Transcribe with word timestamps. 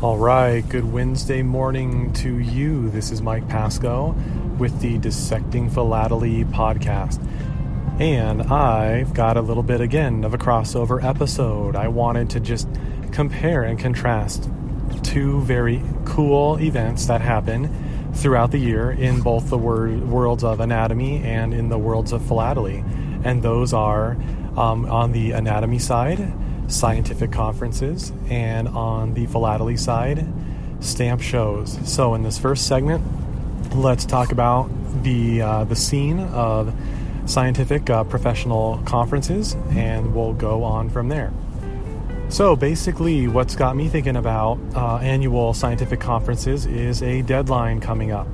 All 0.00 0.16
right, 0.16 0.60
good 0.68 0.92
Wednesday 0.92 1.42
morning 1.42 2.12
to 2.12 2.38
you. 2.38 2.88
This 2.88 3.10
is 3.10 3.20
Mike 3.20 3.48
Pascoe 3.48 4.14
with 4.56 4.80
the 4.80 4.96
Dissecting 4.96 5.70
Philately 5.70 6.44
podcast. 6.44 7.20
And 8.00 8.42
I've 8.42 9.12
got 9.12 9.36
a 9.36 9.40
little 9.40 9.64
bit 9.64 9.80
again 9.80 10.22
of 10.22 10.34
a 10.34 10.38
crossover 10.38 11.02
episode. 11.02 11.74
I 11.74 11.88
wanted 11.88 12.30
to 12.30 12.38
just 12.38 12.68
compare 13.10 13.64
and 13.64 13.76
contrast 13.76 14.48
two 15.02 15.40
very 15.40 15.82
cool 16.04 16.60
events 16.60 17.06
that 17.06 17.20
happen 17.20 18.12
throughout 18.14 18.52
the 18.52 18.58
year 18.58 18.92
in 18.92 19.20
both 19.20 19.50
the 19.50 19.58
wor- 19.58 19.88
worlds 19.88 20.44
of 20.44 20.60
anatomy 20.60 21.24
and 21.24 21.52
in 21.52 21.70
the 21.70 21.78
worlds 21.78 22.12
of 22.12 22.24
philately. 22.24 22.84
And 23.24 23.42
those 23.42 23.72
are 23.72 24.12
um, 24.56 24.86
on 24.86 25.10
the 25.10 25.32
anatomy 25.32 25.80
side 25.80 26.32
scientific 26.68 27.32
conferences, 27.32 28.12
and 28.28 28.68
on 28.68 29.14
the 29.14 29.26
philately 29.26 29.76
side, 29.76 30.26
stamp 30.80 31.20
shows. 31.20 31.78
So, 31.84 32.14
in 32.14 32.22
this 32.22 32.38
first 32.38 32.66
segment, 32.66 33.02
let's 33.74 34.04
talk 34.04 34.32
about 34.32 34.70
the 35.02 35.42
uh, 35.42 35.64
the 35.64 35.76
scene 35.76 36.20
of 36.20 36.72
scientific 37.26 37.90
uh, 37.90 38.04
professional 38.04 38.78
conferences, 38.84 39.54
and 39.70 40.14
we'll 40.14 40.34
go 40.34 40.62
on 40.62 40.88
from 40.88 41.08
there. 41.08 41.32
So, 42.28 42.56
basically, 42.56 43.26
what's 43.26 43.56
got 43.56 43.74
me 43.74 43.88
thinking 43.88 44.16
about 44.16 44.58
uh, 44.74 44.98
annual 44.98 45.54
scientific 45.54 46.00
conferences 46.00 46.66
is 46.66 47.02
a 47.02 47.22
deadline 47.22 47.80
coming 47.80 48.12
up. 48.12 48.28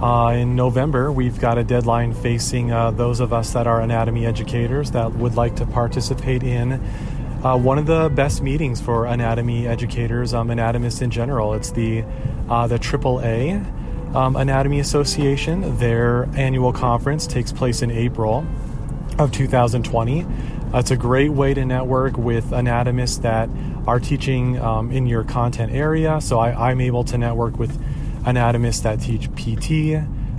Uh, 0.00 0.32
in 0.34 0.56
November, 0.56 1.12
we've 1.12 1.38
got 1.38 1.58
a 1.58 1.64
deadline 1.64 2.14
facing 2.14 2.72
uh, 2.72 2.90
those 2.90 3.20
of 3.20 3.34
us 3.34 3.52
that 3.52 3.66
are 3.66 3.82
anatomy 3.82 4.24
educators 4.24 4.92
that 4.92 5.12
would 5.12 5.34
like 5.34 5.56
to 5.56 5.66
participate 5.66 6.42
in 6.42 6.80
uh, 7.42 7.58
one 7.58 7.78
of 7.78 7.86
the 7.86 8.10
best 8.10 8.42
meetings 8.42 8.80
for 8.80 9.06
anatomy 9.06 9.66
educators, 9.66 10.34
um, 10.34 10.50
anatomists 10.50 11.00
in 11.00 11.10
general. 11.10 11.54
It's 11.54 11.70
the 11.70 12.04
uh, 12.48 12.66
the 12.66 12.78
AAA 12.78 13.64
um, 14.14 14.36
Anatomy 14.36 14.80
Association. 14.80 15.78
Their 15.78 16.28
annual 16.34 16.72
conference 16.72 17.26
takes 17.26 17.52
place 17.52 17.80
in 17.82 17.90
April 17.90 18.46
of 19.18 19.32
2020. 19.32 20.22
Uh, 20.22 20.78
it's 20.78 20.90
a 20.90 20.96
great 20.96 21.30
way 21.30 21.54
to 21.54 21.64
network 21.64 22.16
with 22.16 22.52
anatomists 22.52 23.18
that 23.22 23.48
are 23.86 23.98
teaching 23.98 24.58
um, 24.58 24.90
in 24.92 25.06
your 25.06 25.24
content 25.24 25.72
area. 25.72 26.20
So 26.20 26.38
I, 26.38 26.70
am 26.70 26.80
able 26.80 27.04
to 27.04 27.18
network 27.18 27.58
with 27.58 27.80
anatomists 28.26 28.82
that 28.82 29.00
teach 29.00 29.28
PT, 29.34 29.96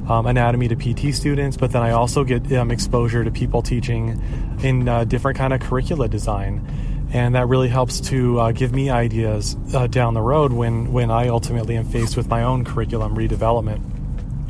um, 0.10 0.26
anatomy 0.26 0.68
to 0.68 0.76
PT 0.76 1.14
students, 1.14 1.58
but 1.58 1.72
then 1.72 1.82
I 1.82 1.92
also 1.92 2.24
get 2.24 2.52
um, 2.54 2.72
exposure 2.72 3.24
to 3.24 3.32
people 3.32 3.62
teaching 3.62 4.22
in 4.64 4.88
uh, 4.88 5.04
different 5.04 5.38
kind 5.38 5.54
of 5.54 5.60
curricula 5.60 6.08
design 6.08 6.66
and 7.14 7.36
that 7.36 7.48
really 7.48 7.68
helps 7.68 8.00
to 8.00 8.40
uh, 8.40 8.52
give 8.52 8.74
me 8.74 8.90
ideas 8.90 9.58
uh, 9.74 9.88
down 9.88 10.14
the 10.14 10.22
road 10.22 10.54
when 10.54 10.92
when 10.94 11.12
I 11.12 11.28
ultimately 11.28 11.76
am 11.76 11.86
faced 11.86 12.16
with 12.16 12.28
my 12.28 12.44
own 12.44 12.64
curriculum 12.64 13.16
redevelopment. 13.16 13.82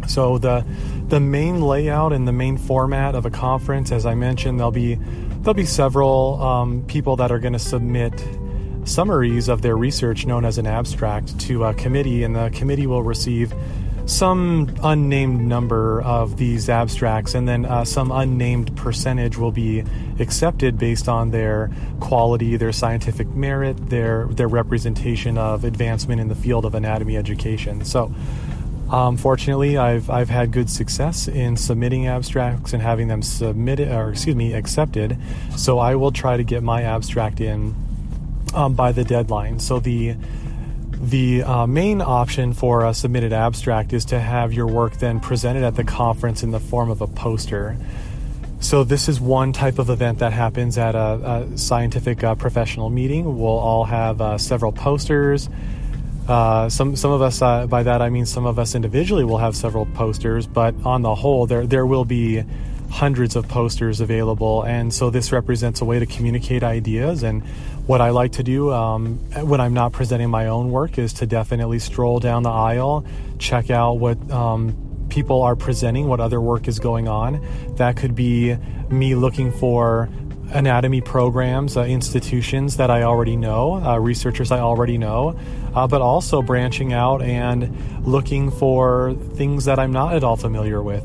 So 0.09 0.37
the 0.37 0.65
the 1.07 1.19
main 1.19 1.61
layout 1.61 2.13
and 2.13 2.27
the 2.27 2.31
main 2.31 2.57
format 2.57 3.15
of 3.15 3.25
a 3.25 3.31
conference, 3.31 3.91
as 3.91 4.05
I 4.05 4.15
mentioned, 4.15 4.59
there'll 4.59 4.71
be 4.71 4.95
there'll 4.95 5.53
be 5.53 5.65
several 5.65 6.41
um, 6.41 6.85
people 6.85 7.15
that 7.17 7.31
are 7.31 7.39
going 7.39 7.53
to 7.53 7.59
submit 7.59 8.13
summaries 8.83 9.47
of 9.47 9.61
their 9.61 9.77
research 9.77 10.25
known 10.25 10.43
as 10.43 10.57
an 10.57 10.67
abstract 10.67 11.39
to 11.41 11.65
a 11.65 11.73
committee, 11.73 12.23
and 12.23 12.35
the 12.35 12.49
committee 12.49 12.87
will 12.87 13.03
receive 13.03 13.53
some 14.11 14.75
unnamed 14.83 15.41
number 15.41 16.01
of 16.01 16.35
these 16.35 16.69
abstracts, 16.69 17.33
and 17.33 17.47
then 17.47 17.65
uh, 17.65 17.85
some 17.85 18.11
unnamed 18.11 18.75
percentage 18.75 19.37
will 19.37 19.53
be 19.53 19.83
accepted 20.19 20.77
based 20.77 21.07
on 21.07 21.31
their 21.31 21.71
quality, 22.01 22.57
their 22.57 22.73
scientific 22.73 23.27
merit, 23.29 23.89
their 23.89 24.25
their 24.25 24.49
representation 24.49 25.37
of 25.37 25.63
advancement 25.63 26.19
in 26.19 26.27
the 26.27 26.35
field 26.35 26.65
of 26.65 26.75
anatomy 26.75 27.17
education. 27.17 27.85
So. 27.85 28.13
Um, 28.89 29.15
fortunately, 29.15 29.77
I've 29.77 30.09
I've 30.09 30.27
had 30.27 30.51
good 30.51 30.69
success 30.69 31.29
in 31.29 31.55
submitting 31.55 32.07
abstracts 32.07 32.73
and 32.73 32.83
having 32.83 33.07
them 33.07 33.21
submitted, 33.21 33.87
or 33.87 34.11
excuse 34.11 34.35
me, 34.35 34.51
accepted. 34.51 35.17
So 35.55 35.79
I 35.79 35.95
will 35.95 36.11
try 36.11 36.35
to 36.35 36.43
get 36.43 36.61
my 36.61 36.83
abstract 36.83 37.39
in 37.39 37.73
um, 38.53 38.73
by 38.73 38.91
the 38.91 39.05
deadline. 39.05 39.59
So 39.59 39.79
the 39.79 40.17
the 41.01 41.43
uh, 41.43 41.65
main 41.65 41.99
option 42.01 42.53
for 42.53 42.85
a 42.85 42.93
submitted 42.93 43.33
abstract 43.33 43.91
is 43.91 44.05
to 44.05 44.19
have 44.19 44.53
your 44.53 44.67
work 44.67 44.97
then 44.97 45.19
presented 45.19 45.63
at 45.63 45.75
the 45.75 45.83
conference 45.83 46.43
in 46.43 46.51
the 46.51 46.59
form 46.59 46.91
of 46.91 47.01
a 47.01 47.07
poster. 47.07 47.75
So, 48.59 48.83
this 48.83 49.09
is 49.09 49.19
one 49.19 49.53
type 49.53 49.79
of 49.79 49.89
event 49.89 50.19
that 50.19 50.31
happens 50.31 50.77
at 50.77 50.93
a, 50.93 51.47
a 51.53 51.57
scientific 51.57 52.23
uh, 52.23 52.35
professional 52.35 52.91
meeting. 52.91 53.39
We'll 53.39 53.49
all 53.49 53.85
have 53.85 54.21
uh, 54.21 54.37
several 54.37 54.71
posters. 54.71 55.49
Uh, 56.27 56.69
some 56.69 56.95
some 56.95 57.11
of 57.11 57.23
us, 57.23 57.41
uh, 57.41 57.65
by 57.65 57.81
that 57.81 58.03
I 58.03 58.11
mean 58.11 58.27
some 58.27 58.45
of 58.45 58.59
us 58.59 58.75
individually, 58.75 59.23
will 59.23 59.39
have 59.39 59.55
several 59.55 59.87
posters, 59.87 60.45
but 60.45 60.75
on 60.85 61.01
the 61.01 61.15
whole, 61.15 61.47
there 61.47 61.65
there 61.65 61.87
will 61.87 62.05
be 62.05 62.43
hundreds 62.91 63.35
of 63.35 63.47
posters 63.47 64.01
available. 64.01 64.63
And 64.63 64.93
so 64.93 65.09
this 65.09 65.31
represents 65.31 65.81
a 65.81 65.85
way 65.85 65.97
to 65.97 66.05
communicate 66.05 66.61
ideas. 66.61 67.23
And 67.23 67.41
what 67.87 68.01
I 68.01 68.09
like 68.09 68.33
to 68.33 68.43
do 68.43 68.71
um, 68.71 69.17
when 69.47 69.59
I'm 69.59 69.73
not 69.73 69.91
presenting 69.91 70.29
my 70.29 70.47
own 70.47 70.71
work 70.71 70.97
is 70.97 71.13
to 71.13 71.25
definitely 71.25 71.79
stroll 71.79 72.19
down 72.19 72.43
the 72.43 72.49
aisle, 72.49 73.05
check 73.39 73.69
out 73.69 73.93
what 73.93 74.17
um, 74.31 75.07
people 75.09 75.41
are 75.41 75.55
presenting, 75.55 76.07
what 76.07 76.19
other 76.19 76.39
work 76.39 76.67
is 76.67 76.79
going 76.79 77.07
on. 77.07 77.45
That 77.75 77.97
could 77.97 78.15
be 78.15 78.55
me 78.89 79.15
looking 79.15 79.51
for 79.51 80.09
anatomy 80.51 81.01
programs, 81.01 81.77
uh, 81.77 81.83
institutions 81.83 82.77
that 82.77 82.91
I 82.91 83.03
already 83.03 83.35
know, 83.35 83.83
uh, 83.83 83.97
researchers 83.97 84.51
I 84.51 84.59
already 84.59 84.97
know, 84.97 85.39
uh, 85.73 85.87
but 85.87 86.01
also 86.01 86.41
branching 86.41 86.93
out 86.93 87.21
and 87.21 88.05
looking 88.05 88.51
for 88.51 89.13
things 89.35 89.65
that 89.65 89.79
I'm 89.79 89.91
not 89.91 90.15
at 90.15 90.23
all 90.23 90.35
familiar 90.35 90.81
with. 90.81 91.03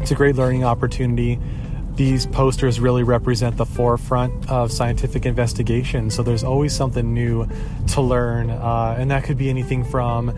It's 0.00 0.10
a 0.10 0.14
great 0.14 0.36
learning 0.36 0.64
opportunity. 0.64 1.38
These 1.94 2.26
posters 2.26 2.80
really 2.80 3.02
represent 3.02 3.56
the 3.56 3.66
forefront 3.66 4.48
of 4.50 4.72
scientific 4.72 5.26
investigation, 5.26 6.10
so 6.10 6.22
there's 6.22 6.42
always 6.42 6.74
something 6.74 7.12
new 7.12 7.46
to 7.88 8.00
learn, 8.00 8.50
uh, 8.50 8.96
and 8.98 9.10
that 9.10 9.24
could 9.24 9.36
be 9.36 9.50
anything 9.50 9.84
from 9.84 10.34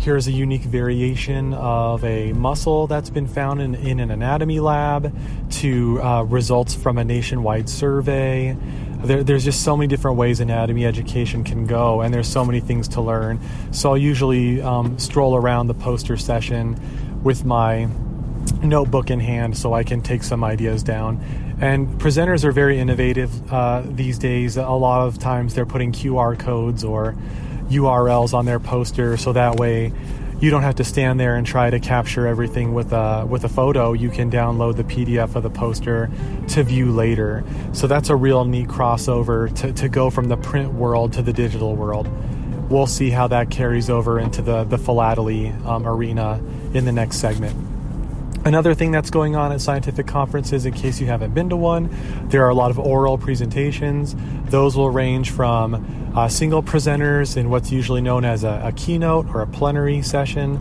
here's 0.00 0.26
a 0.26 0.32
unique 0.32 0.62
variation 0.62 1.52
of 1.52 2.02
a 2.04 2.32
muscle 2.32 2.86
that's 2.86 3.10
been 3.10 3.26
found 3.26 3.60
in, 3.60 3.74
in 3.74 4.00
an 4.00 4.10
anatomy 4.10 4.58
lab 4.58 5.14
to 5.50 6.00
uh, 6.02 6.22
results 6.22 6.74
from 6.74 6.96
a 6.96 7.04
nationwide 7.04 7.68
survey. 7.68 8.56
There, 9.04 9.22
there's 9.22 9.44
just 9.44 9.62
so 9.62 9.76
many 9.76 9.88
different 9.88 10.16
ways 10.16 10.40
anatomy 10.40 10.86
education 10.86 11.44
can 11.44 11.66
go, 11.66 12.00
and 12.00 12.14
there's 12.14 12.28
so 12.28 12.46
many 12.46 12.60
things 12.60 12.88
to 12.88 13.02
learn. 13.02 13.40
So 13.72 13.90
I'll 13.90 13.98
usually 13.98 14.62
um, 14.62 14.98
stroll 14.98 15.36
around 15.36 15.66
the 15.66 15.74
poster 15.74 16.16
session 16.16 16.80
with 17.22 17.44
my 17.44 17.86
notebook 18.62 19.10
in 19.10 19.20
hand 19.20 19.56
so 19.56 19.72
I 19.72 19.84
can 19.84 20.02
take 20.02 20.22
some 20.22 20.44
ideas 20.44 20.82
down. 20.82 21.20
And 21.60 21.88
presenters 22.00 22.44
are 22.44 22.52
very 22.52 22.78
innovative 22.78 23.52
uh, 23.52 23.82
these 23.84 24.18
days. 24.18 24.56
A 24.56 24.68
lot 24.68 25.06
of 25.06 25.18
times 25.18 25.54
they're 25.54 25.66
putting 25.66 25.92
QR 25.92 26.38
codes 26.38 26.84
or 26.84 27.16
URLs 27.68 28.34
on 28.34 28.46
their 28.46 28.58
poster 28.58 29.16
so 29.16 29.32
that 29.32 29.56
way 29.56 29.92
you 30.40 30.50
don't 30.50 30.62
have 30.62 30.76
to 30.76 30.84
stand 30.84 31.20
there 31.20 31.36
and 31.36 31.46
try 31.46 31.68
to 31.68 31.78
capture 31.78 32.26
everything 32.26 32.72
with 32.72 32.92
a 32.92 33.26
with 33.28 33.44
a 33.44 33.48
photo. 33.48 33.92
You 33.92 34.08
can 34.08 34.30
download 34.30 34.76
the 34.76 34.84
PDF 34.84 35.36
of 35.36 35.42
the 35.42 35.50
poster 35.50 36.10
to 36.48 36.62
view 36.62 36.90
later. 36.90 37.44
So 37.72 37.86
that's 37.86 38.08
a 38.08 38.16
real 38.16 38.46
neat 38.46 38.68
crossover 38.68 39.54
to, 39.56 39.72
to 39.74 39.88
go 39.88 40.08
from 40.08 40.28
the 40.28 40.38
print 40.38 40.72
world 40.72 41.12
to 41.14 41.22
the 41.22 41.32
digital 41.32 41.76
world. 41.76 42.08
We'll 42.70 42.86
see 42.86 43.10
how 43.10 43.28
that 43.28 43.50
carries 43.50 43.90
over 43.90 44.18
into 44.18 44.40
the 44.40 44.64
the 44.64 44.78
philately 44.78 45.48
um, 45.66 45.86
arena 45.86 46.42
in 46.72 46.86
the 46.86 46.92
next 46.92 47.18
segment. 47.18 47.69
Another 48.42 48.72
thing 48.72 48.90
that's 48.90 49.10
going 49.10 49.36
on 49.36 49.52
at 49.52 49.60
scientific 49.60 50.06
conferences, 50.06 50.64
in 50.64 50.72
case 50.72 50.98
you 50.98 51.06
haven't 51.06 51.34
been 51.34 51.50
to 51.50 51.56
one, 51.56 51.90
there 52.30 52.42
are 52.46 52.48
a 52.48 52.54
lot 52.54 52.70
of 52.70 52.78
oral 52.78 53.18
presentations. 53.18 54.16
Those 54.46 54.76
will 54.76 54.90
range 54.90 55.30
from 55.30 56.12
uh, 56.16 56.26
single 56.28 56.62
presenters 56.62 57.36
in 57.36 57.50
what's 57.50 57.70
usually 57.70 58.00
known 58.00 58.24
as 58.24 58.42
a, 58.42 58.62
a, 58.64 58.72
keynote 58.72 59.26
or 59.34 59.42
a 59.42 59.46
plenary 59.46 60.00
session, 60.00 60.58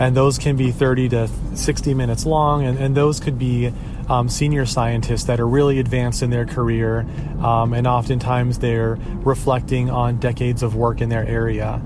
and 0.00 0.16
those 0.16 0.38
can 0.38 0.56
be 0.56 0.70
30 0.70 1.10
to 1.10 1.28
60 1.54 1.92
minutes 1.92 2.24
long, 2.24 2.64
and, 2.64 2.78
and 2.78 2.96
those 2.96 3.20
could 3.20 3.38
be 3.38 3.74
um, 4.08 4.30
senior 4.30 4.64
scientists 4.64 5.24
that 5.24 5.38
are 5.38 5.46
really 5.46 5.78
advanced 5.78 6.22
in 6.22 6.30
their 6.30 6.46
career, 6.46 7.06
um, 7.40 7.74
and 7.74 7.86
oftentimes 7.86 8.58
they're 8.60 8.94
reflecting 9.22 9.90
on 9.90 10.16
decades 10.16 10.62
of 10.62 10.74
work 10.74 11.02
in 11.02 11.10
their 11.10 11.26
area. 11.26 11.82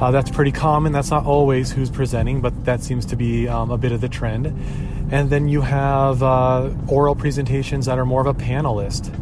Uh, 0.00 0.10
that's 0.10 0.30
pretty 0.30 0.52
common. 0.52 0.92
That's 0.92 1.10
not 1.10 1.24
always 1.24 1.70
who's 1.70 1.90
presenting, 1.90 2.40
but 2.40 2.64
that 2.64 2.82
seems 2.82 3.06
to 3.06 3.16
be 3.16 3.46
um, 3.46 3.70
a 3.70 3.78
bit 3.78 3.92
of 3.92 4.00
the 4.00 4.08
trend. 4.08 4.46
And 5.12 5.30
then 5.30 5.48
you 5.48 5.60
have 5.60 6.22
uh, 6.22 6.70
oral 6.88 7.14
presentations 7.14 7.86
that 7.86 7.98
are 7.98 8.04
more 8.04 8.20
of 8.20 8.26
a 8.26 8.34
panelist 8.34 9.14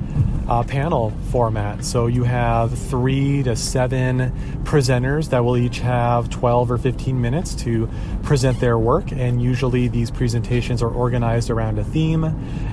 uh, 0.49 0.63
panel 0.63 1.11
format. 1.31 1.85
So 1.85 2.07
you 2.07 2.25
have 2.25 2.77
three 2.77 3.43
to 3.43 3.55
seven 3.55 4.33
presenters 4.65 5.31
that 5.31 5.45
will 5.45 5.57
each 5.57 5.79
have 5.81 6.31
12 6.31 6.71
or 6.71 6.79
15 6.79 7.21
minutes 7.21 7.55
to 7.57 7.89
present 8.23 8.59
their 8.61 8.79
work. 8.79 9.13
And 9.13 9.43
usually 9.43 9.89
these 9.89 10.11
presentations 10.11 10.83
are 10.83 10.91
organized 10.91 11.51
around 11.51 11.79
a 11.79 11.85
theme. 11.85 12.25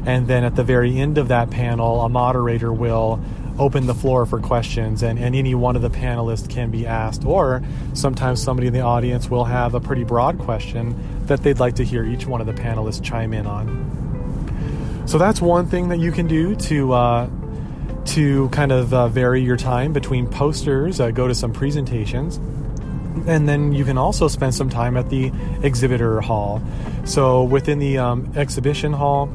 And 0.06 0.28
then 0.28 0.44
at 0.44 0.56
the 0.56 0.64
very 0.64 0.98
end 0.98 1.18
of 1.18 1.28
that 1.28 1.50
panel, 1.50 2.02
a 2.02 2.10
moderator 2.10 2.74
will 2.74 3.24
open 3.60 3.86
the 3.86 3.94
floor 3.94 4.26
for 4.26 4.40
questions, 4.40 5.04
and, 5.04 5.20
and 5.20 5.36
any 5.36 5.54
one 5.54 5.76
of 5.76 5.82
the 5.82 5.90
panelists 5.90 6.50
can 6.50 6.72
be 6.72 6.88
asked. 6.88 7.26
Or 7.26 7.62
sometimes 7.94 8.42
somebody 8.42 8.68
in 8.68 8.74
the 8.74 8.82
audience 8.82 9.30
will 9.30 9.46
have 9.46 9.76
a 9.76 9.80
pretty 9.80 10.04
broad 10.04 10.40
question 10.40 10.96
that 11.28 11.44
they'd 11.44 11.60
like 11.60 11.76
to 11.76 11.84
hear 11.84 12.04
each 12.04 12.26
one 12.26 12.42
of 12.42 12.48
the 12.48 12.54
panelists 12.54 13.04
chime 13.04 13.34
in 13.34 13.46
on. 13.46 15.04
So 15.06 15.18
that's 15.18 15.42
one 15.42 15.68
thing 15.68 15.90
that 15.90 16.00
you 16.00 16.12
can 16.12 16.28
do 16.28 16.56
to 16.56 16.94
uh, 16.94 17.30
to 18.06 18.50
kind 18.50 18.72
of 18.72 18.94
uh, 18.94 19.08
vary 19.08 19.42
your 19.42 19.58
time 19.58 19.94
between 19.94 20.28
posters, 20.28 21.00
uh, 21.00 21.12
go 21.12 21.28
to 21.28 21.36
some 21.36 21.52
presentations, 21.52 22.38
and 23.28 23.48
then 23.48 23.74
you 23.74 23.86
can 23.86 23.98
also 23.98 24.28
spend 24.28 24.56
some 24.56 24.70
time 24.70 24.98
at 24.98 25.10
the 25.10 25.32
exhibitor 25.62 26.22
hall. 26.22 26.62
So 27.06 27.44
within 27.44 27.80
the 27.80 27.98
um, 27.98 28.32
exhibition 28.36 28.94
hall, 28.94 29.30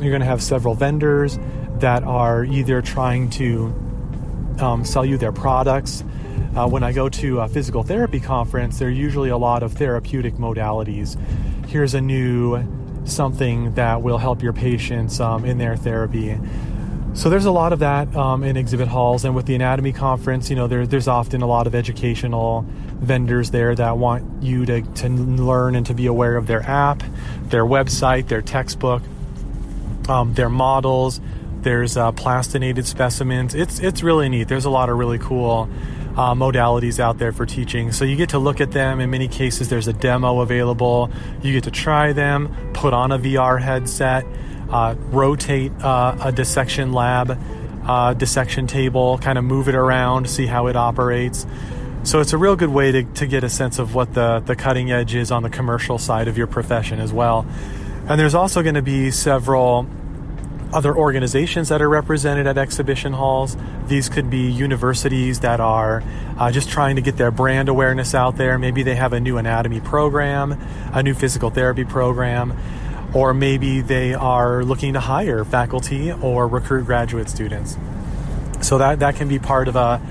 you're 0.00 0.10
going 0.10 0.20
to 0.20 0.26
have 0.26 0.42
several 0.42 0.74
vendors 0.74 1.38
that 1.80 2.02
are 2.04 2.44
either 2.44 2.82
trying 2.82 3.30
to 3.30 3.74
um, 4.60 4.84
sell 4.84 5.04
you 5.04 5.18
their 5.18 5.32
products. 5.32 6.02
Uh, 6.56 6.66
when 6.66 6.82
I 6.82 6.92
go 6.92 7.08
to 7.08 7.40
a 7.40 7.48
physical 7.48 7.82
therapy 7.82 8.20
conference, 8.20 8.78
there 8.78 8.88
are 8.88 8.90
usually 8.90 9.28
a 9.28 9.36
lot 9.36 9.62
of 9.62 9.74
therapeutic 9.74 10.34
modalities. 10.34 11.18
Here's 11.66 11.94
a 11.94 12.00
new 12.00 12.62
something 13.04 13.74
that 13.74 14.02
will 14.02 14.18
help 14.18 14.42
your 14.42 14.52
patients 14.52 15.20
um, 15.20 15.44
in 15.44 15.58
their 15.58 15.76
therapy. 15.76 16.38
So 17.14 17.30
there's 17.30 17.46
a 17.46 17.50
lot 17.50 17.72
of 17.72 17.78
that 17.78 18.14
um, 18.14 18.42
in 18.42 18.58
exhibit 18.58 18.88
halls, 18.88 19.24
and 19.24 19.34
with 19.34 19.46
the 19.46 19.54
anatomy 19.54 19.92
conference, 19.92 20.50
you 20.50 20.56
know, 20.56 20.66
there, 20.66 20.86
there's 20.86 21.08
often 21.08 21.40
a 21.40 21.46
lot 21.46 21.66
of 21.66 21.74
educational 21.74 22.66
vendors 23.00 23.50
there 23.50 23.74
that 23.74 23.96
want 23.96 24.42
you 24.42 24.66
to, 24.66 24.82
to 24.82 25.08
learn 25.08 25.76
and 25.76 25.86
to 25.86 25.94
be 25.94 26.06
aware 26.06 26.36
of 26.36 26.46
their 26.46 26.62
app, 26.62 27.02
their 27.44 27.64
website, 27.64 28.28
their 28.28 28.42
textbook, 28.42 29.02
um, 30.08 30.34
their 30.34 30.50
models. 30.50 31.20
There's 31.66 31.96
uh, 31.96 32.12
plastinated 32.12 32.86
specimens. 32.86 33.52
It's 33.52 33.80
it's 33.80 34.04
really 34.04 34.28
neat. 34.28 34.46
There's 34.46 34.66
a 34.66 34.70
lot 34.70 34.88
of 34.88 34.98
really 34.98 35.18
cool 35.18 35.68
uh, 36.16 36.32
modalities 36.32 37.00
out 37.00 37.18
there 37.18 37.32
for 37.32 37.44
teaching. 37.44 37.90
So 37.90 38.04
you 38.04 38.14
get 38.14 38.28
to 38.30 38.38
look 38.38 38.60
at 38.60 38.70
them. 38.70 39.00
In 39.00 39.10
many 39.10 39.26
cases, 39.26 39.68
there's 39.68 39.88
a 39.88 39.92
demo 39.92 40.42
available. 40.42 41.10
You 41.42 41.52
get 41.52 41.64
to 41.64 41.72
try 41.72 42.12
them, 42.12 42.54
put 42.72 42.94
on 42.94 43.10
a 43.10 43.18
VR 43.18 43.60
headset 43.60 44.24
uh, 44.70 44.94
rotate 45.10 45.72
uh, 45.80 46.16
a 46.22 46.32
dissection 46.32 46.92
lab, 46.92 47.38
uh, 47.84 48.14
dissection 48.14 48.66
table, 48.66 49.18
kind 49.18 49.38
of 49.38 49.44
move 49.44 49.68
it 49.68 49.74
around, 49.74 50.28
see 50.28 50.46
how 50.46 50.66
it 50.66 50.76
operates. 50.76 51.46
So 52.02 52.20
it's 52.20 52.32
a 52.32 52.38
real 52.38 52.56
good 52.56 52.70
way 52.70 52.92
to, 52.92 53.02
to 53.02 53.26
get 53.26 53.42
a 53.42 53.48
sense 53.48 53.78
of 53.78 53.94
what 53.94 54.14
the, 54.14 54.40
the 54.40 54.54
cutting 54.54 54.92
edge 54.92 55.14
is 55.14 55.32
on 55.32 55.42
the 55.42 55.50
commercial 55.50 55.98
side 55.98 56.28
of 56.28 56.38
your 56.38 56.46
profession 56.46 57.00
as 57.00 57.12
well. 57.12 57.46
And 58.08 58.20
there's 58.20 58.34
also 58.34 58.62
going 58.62 58.76
to 58.76 58.82
be 58.82 59.10
several 59.10 59.88
other 60.72 60.94
organizations 60.94 61.68
that 61.68 61.80
are 61.80 61.88
represented 61.88 62.46
at 62.46 62.58
exhibition 62.58 63.12
halls. 63.12 63.56
These 63.86 64.08
could 64.08 64.30
be 64.30 64.50
universities 64.50 65.40
that 65.40 65.60
are 65.60 66.02
uh, 66.38 66.50
just 66.50 66.68
trying 66.68 66.96
to 66.96 67.02
get 67.02 67.16
their 67.16 67.30
brand 67.30 67.68
awareness 67.68 68.14
out 68.14 68.36
there. 68.36 68.58
Maybe 68.58 68.82
they 68.82 68.96
have 68.96 69.12
a 69.12 69.20
new 69.20 69.38
anatomy 69.38 69.80
program, 69.80 70.58
a 70.92 71.02
new 71.02 71.14
physical 71.14 71.50
therapy 71.50 71.84
program 71.84 72.56
or 73.14 73.32
maybe 73.32 73.80
they 73.80 74.12
are 74.12 74.62
looking 74.62 74.92
to 74.92 75.00
hire 75.00 75.42
faculty 75.42 76.12
or 76.12 76.46
recruit 76.46 76.84
graduate 76.84 77.30
students. 77.30 77.78
So 78.60 78.76
that, 78.78 79.00
that 79.00 79.16
can 79.16 79.26
be 79.26 79.38
part 79.38 79.68
of 79.68 79.76
a 79.76 80.02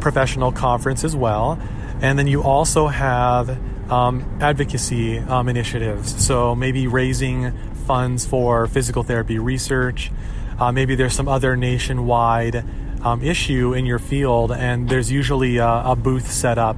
professional 0.00 0.52
conference 0.52 1.02
as 1.02 1.16
well. 1.16 1.58
And 2.02 2.18
then 2.18 2.26
you 2.26 2.42
also 2.42 2.86
have 2.86 3.58
um, 3.90 4.38
advocacy 4.40 5.18
um, 5.18 5.48
initiatives. 5.48 6.22
So 6.24 6.54
maybe 6.54 6.86
raising 6.86 7.52
funds 7.90 8.24
for 8.24 8.68
physical 8.68 9.02
therapy 9.02 9.36
research. 9.36 10.12
Uh, 10.60 10.70
maybe 10.70 10.94
there's 10.94 11.12
some 11.12 11.26
other 11.26 11.56
nationwide 11.56 12.64
um, 13.02 13.20
issue 13.20 13.74
in 13.74 13.84
your 13.84 13.98
field, 13.98 14.52
and 14.52 14.88
there's 14.88 15.10
usually 15.10 15.56
a, 15.56 15.82
a 15.84 15.96
booth 15.96 16.30
set 16.30 16.56
up 16.56 16.76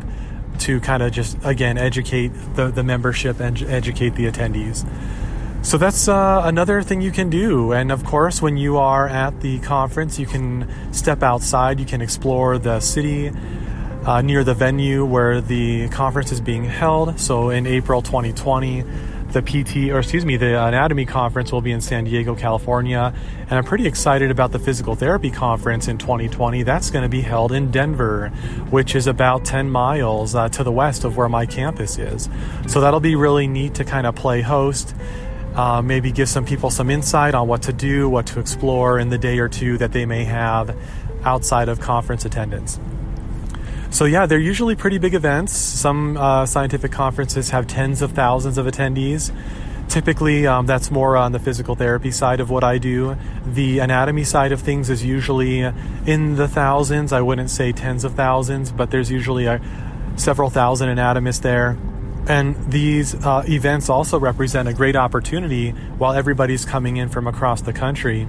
to 0.61 0.81
kind 0.81 1.03
of 1.03 1.13
just, 1.13 1.37
again, 1.45 1.77
educate 1.77 2.29
the, 2.55 2.69
the 2.69 2.83
membership 2.83 3.41
and 3.41 3.61
educate 3.65 4.15
the 4.15 4.25
attendees. 4.25 4.89
So 5.63 5.77
that's 5.77 6.09
uh, 6.09 6.41
another 6.47 6.81
thing 6.81 7.03
you 7.03 7.13
can 7.13 7.29
do. 7.29 7.73
And 7.73 7.93
of 7.93 8.07
course, 8.07 8.41
when 8.41 8.57
you 8.57 8.79
are 8.79 9.07
at 9.07 9.43
the 9.43 9.59
conference, 9.59 10.19
you 10.19 10.25
can 10.25 10.67
step 10.95 11.23
outside, 11.23 11.79
you 11.79 11.85
can 11.85 12.01
explore 12.01 12.57
the 12.57 12.81
city 12.81 13.31
uh, 14.07 14.23
near 14.23 14.45
the 14.45 14.55
venue 14.55 15.05
where 15.05 15.43
the 15.43 15.91
conference 15.91 16.33
is 16.33 16.41
being 16.41 16.65
held. 16.65 17.21
So 17.21 17.51
in 17.51 17.67
April 17.67 18.01
2020, 18.01 18.85
the 19.33 19.43
PT, 19.43 19.91
or 19.91 19.99
excuse 19.99 20.25
me, 20.25 20.37
the 20.37 20.63
anatomy 20.63 21.05
conference 21.05 21.53
will 21.53 21.61
be 21.61 21.73
in 21.73 21.81
San 21.81 22.05
Diego, 22.05 22.35
California. 22.35 23.15
And 23.41 23.53
I'm 23.53 23.65
pretty 23.65 23.87
excited 23.87 24.31
about 24.31 24.53
the 24.53 24.59
physical 24.59 24.95
therapy 24.95 25.31
conference 25.31 25.89
in 25.89 25.99
2020. 25.99 26.63
That's 26.63 26.91
going 26.91 27.03
to 27.03 27.09
be 27.09 27.21
held 27.21 27.53
in 27.53 27.71
Denver, 27.71 28.29
which 28.71 28.95
is 28.95 29.07
about 29.07 29.45
10 29.45 29.71
miles 29.71 30.35
uh, 30.35 30.49
to 30.51 30.65
the 30.65 30.73
west 30.73 31.05
of 31.05 31.17
where 31.17 31.29
my 31.29 31.47
campus 31.47 31.99
is. 31.99 32.29
So 32.69 32.81
that'll 32.81 33.01
be 33.01 33.17
really 33.17 33.47
neat 33.47 33.75
to 33.75 33.85
kind 33.85 34.07
of 34.07 34.15
play 34.15 34.43
host 34.43 34.95
uh, 35.55 35.83
maybe 35.83 36.11
give 36.13 36.29
some 36.29 36.45
people 36.45 36.71
some 36.71 36.89
insight 36.89 37.35
on 37.35 37.47
what 37.47 37.63
to 37.63 37.73
do, 37.73 38.09
what 38.09 38.27
to 38.27 38.41
explore 38.41 38.99
in 38.99 39.11
the 39.11 39.19
day 39.19 39.39
or 39.39 39.49
two 39.49 39.77
that 39.79 39.93
they 39.93 40.07
may 40.07 40.25
have 40.25 40.75
outside 41.25 41.69
of 41.69 41.81
conference 41.81 42.25
attendance. 42.25 42.81
So, 43.93 44.07
yeah, 44.07 44.25
they're 44.25 44.39
usually 44.39 44.75
pretty 44.75 44.97
big 44.97 45.13
events. 45.13 45.53
Some 45.53 46.17
uh, 46.17 46.47
scientific 46.47 46.93
conferences 46.93 47.51
have 47.51 47.67
tens 47.67 48.01
of 48.01 48.13
thousands 48.13 48.57
of 48.57 48.65
attendees. 48.65 49.31
Typically, 49.89 50.47
um, 50.47 50.65
that's 50.65 50.91
more 50.91 51.15
on 51.15 51.33
the 51.33 51.39
physical 51.39 51.75
therapy 51.75 52.11
side 52.11 52.41
of 52.41 52.49
what 52.49 52.65
I 52.65 52.79
do. 52.79 53.19
The 53.45 53.81
anatomy 53.81 54.25
side 54.25 54.51
of 54.51 54.63
things 54.63 54.89
is 54.89 55.05
usually 55.05 55.61
in 56.07 56.37
the 56.37 56.49
thousands. 56.49 57.13
I 57.13 57.21
wouldn't 57.21 57.51
say 57.51 57.71
tens 57.73 58.05
of 58.05 58.15
thousands, 58.15 58.73
but 58.73 58.91
there's 58.91 59.11
usually 59.11 59.45
a, 59.45 59.61
several 60.17 60.49
thousand 60.49 60.89
anatomists 60.89 61.43
there. 61.43 61.77
And 62.27 62.57
these 62.73 63.15
uh, 63.15 63.45
events 63.47 63.91
also 63.91 64.19
represent 64.19 64.69
a 64.69 64.73
great 64.73 64.97
opportunity 64.97 65.73
while 65.99 66.15
everybody's 66.15 66.65
coming 66.65 66.97
in 66.97 67.11
from 67.11 67.27
across 67.27 67.61
the 67.61 67.75
country 67.75 68.27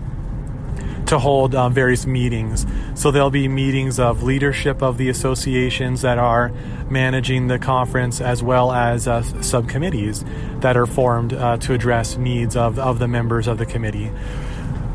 to 1.14 1.20
hold 1.20 1.54
um, 1.54 1.72
various 1.72 2.08
meetings. 2.08 2.66
So 2.96 3.12
there'll 3.12 3.30
be 3.30 3.48
meetings 3.48 4.00
of 4.00 4.24
leadership 4.24 4.82
of 4.82 4.98
the 4.98 5.10
associations 5.10 6.02
that 6.02 6.18
are 6.18 6.52
managing 6.90 7.48
the 7.48 7.60
conference, 7.60 8.20
as 8.20 8.42
well 8.42 8.72
as 8.72 9.08
uh, 9.08 9.22
subcommittees 9.42 10.26
that 10.62 10.76
are 10.76 10.88
formed 10.88 11.34
uh, 11.34 11.58
to 11.58 11.74
address 11.74 12.18
needs 12.18 12.56
of, 12.56 12.80
of 12.80 12.98
the 12.98 13.08
members 13.08 13.48
of 13.48 13.60
the 13.60 13.66
committee. 13.66 14.12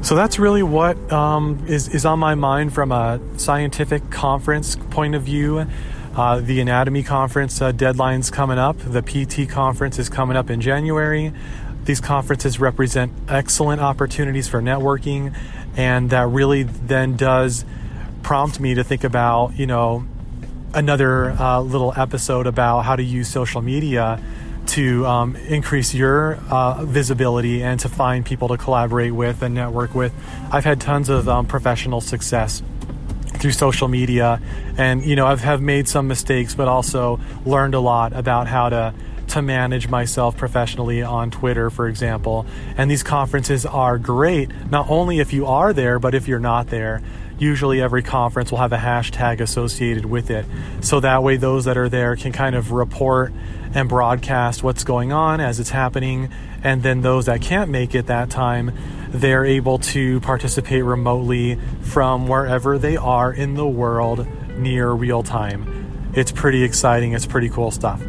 So 0.01 0.17
that's 0.17 0.41
really 0.41 0.63
what 0.63 0.97
um, 1.13 1.65
is 1.67 1.89
is 1.89 2.05
on 2.05 2.19
my 2.19 2.35
mind 2.35 2.73
from 2.73 2.93
a 2.93 3.21
scientific 3.37 4.11
conference 4.11 4.77
point 4.91 5.15
of 5.15 5.23
view. 5.23 5.67
Uh, 6.17 6.41
the 6.41 6.61
anatomy 6.61 7.05
conference 7.05 7.61
uh, 7.61 7.71
deadline's 7.71 8.31
coming 8.31 8.59
up. 8.59 8.77
The 8.79 9.03
PT 9.03 9.49
conference 9.49 9.99
is 10.01 10.09
coming 10.09 10.37
up 10.37 10.51
in 10.51 10.61
January. 10.61 11.33
These 11.89 12.03
conferences 12.03 12.61
represent 12.61 13.13
excellent 13.29 13.81
opportunities 13.81 14.47
for 14.47 14.61
networking, 14.61 15.35
and 15.79 16.11
that 16.11 16.27
really 16.27 16.65
then 16.65 17.17
does 17.17 17.65
prompt 18.23 18.59
me 18.59 18.75
to 18.75 18.85
think 18.85 19.05
about, 19.05 19.57
you 19.57 19.67
know, 19.67 20.05
another 20.75 21.31
uh, 21.31 21.61
little 21.61 21.95
episode 21.97 22.47
about 22.47 22.81
how 22.81 22.97
to 22.97 23.03
use 23.03 23.29
social 23.29 23.63
media 23.63 24.21
to 24.67 25.07
um, 25.07 25.37
increase 25.37 25.95
your 25.95 26.35
uh, 26.51 26.85
visibility 26.85 27.63
and 27.63 27.81
to 27.81 27.89
find 27.89 28.27
people 28.27 28.49
to 28.49 28.59
collaborate 28.59 29.13
with 29.13 29.41
and 29.41 29.55
network 29.55 29.95
with. 29.95 30.13
I've 30.53 30.65
had 30.65 30.81
tons 30.81 31.09
of 31.09 31.29
um, 31.29 31.47
professional 31.47 32.01
success 32.01 32.61
through 33.39 33.53
social 33.53 33.87
media. 33.87 34.43
And, 34.77 35.05
you 35.05 35.15
know, 35.17 35.27
I've 35.27 35.41
have 35.41 35.63
made 35.63 35.89
some 35.89 36.09
mistakes, 36.09 36.55
but 36.55 36.67
also 36.67 37.21
learned 37.47 37.75
a 37.75 37.81
lot 37.81 38.13
about 38.13 38.49
how 38.49 38.69
to 38.69 38.95
to 39.31 39.43
manage 39.43 39.89
myself 39.89 40.37
professionally 40.37 41.03
on 41.03 41.31
Twitter, 41.31 41.71
for 41.71 41.89
example. 41.89 42.47
And 42.77 42.91
these 42.91 43.03
conferences 43.03 43.67
are 43.67 43.99
great, 43.99 44.51
not 44.71 44.91
only 44.91 45.21
if 45.21 45.33
you 45.33 45.47
are 45.47 45.73
there, 45.73 45.99
but 45.99 46.15
if 46.15 46.29
you're 46.29 46.39
not 46.39 46.69
there. 46.69 47.03
Usually, 47.39 47.81
every 47.81 48.03
conference 48.03 48.51
will 48.51 48.59
have 48.59 48.73
a 48.73 48.79
hashtag 48.79 49.41
associated 49.41 50.07
with 50.07 50.31
it. 50.31 50.45
So 50.81 50.99
that 51.01 51.23
way, 51.23 51.37
those 51.37 51.67
that 51.67 51.79
are 51.79 51.89
there 51.89 52.17
can 52.17 52.33
kind 52.33 52.57
of 52.57 52.73
report 52.73 53.33
and 53.75 53.89
broadcast 53.89 54.63
what's 54.63 54.83
going 54.83 55.13
on 55.13 55.41
as 55.41 55.61
it's 55.61 55.71
happening. 55.71 56.31
And 56.65 56.83
then 56.83 57.03
those 57.03 57.27
that 57.27 57.41
can't 57.41 57.71
make 57.71 57.95
it 57.95 58.07
that 58.07 58.31
time 58.31 58.73
they're 59.11 59.45
able 59.45 59.79
to 59.79 60.21
participate 60.21 60.85
remotely 60.85 61.59
from 61.81 62.29
wherever 62.29 62.79
they 62.79 62.97
are 62.97 63.33
in 63.33 63.55
the 63.55 63.67
world 63.67 64.27
near 64.57 64.91
real 64.91 65.23
time. 65.23 66.11
It's 66.15 66.33
pretty 66.33 66.63
exciting, 66.63 67.13
it's 67.13 67.27
pretty 67.27 67.49
cool 67.49 67.71
stuff. 67.71 68.03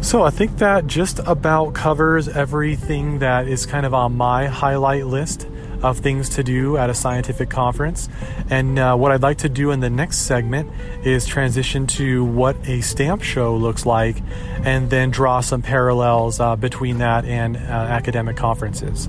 So, 0.00 0.22
I 0.22 0.30
think 0.30 0.58
that 0.58 0.86
just 0.86 1.18
about 1.26 1.74
covers 1.74 2.28
everything 2.28 3.18
that 3.18 3.48
is 3.48 3.66
kind 3.66 3.84
of 3.84 3.92
on 3.92 4.16
my 4.16 4.46
highlight 4.46 5.06
list 5.06 5.46
of 5.82 5.98
things 5.98 6.28
to 6.30 6.42
do 6.42 6.76
at 6.76 6.90
a 6.90 6.94
scientific 6.94 7.50
conference. 7.50 8.08
And 8.50 8.78
uh, 8.78 8.96
what 8.96 9.12
I'd 9.12 9.22
like 9.22 9.38
to 9.38 9.48
do 9.48 9.70
in 9.70 9.80
the 9.80 9.90
next 9.90 10.18
segment 10.18 10.70
is 11.04 11.26
transition 11.26 11.86
to 11.88 12.24
what 12.24 12.56
a 12.66 12.80
stamp 12.80 13.22
show 13.22 13.56
looks 13.56 13.86
like 13.86 14.22
and 14.64 14.90
then 14.90 15.10
draw 15.10 15.40
some 15.40 15.62
parallels 15.62 16.40
uh, 16.40 16.56
between 16.56 16.98
that 16.98 17.24
and 17.24 17.56
uh, 17.56 17.60
academic 17.60 18.36
conferences. 18.36 19.08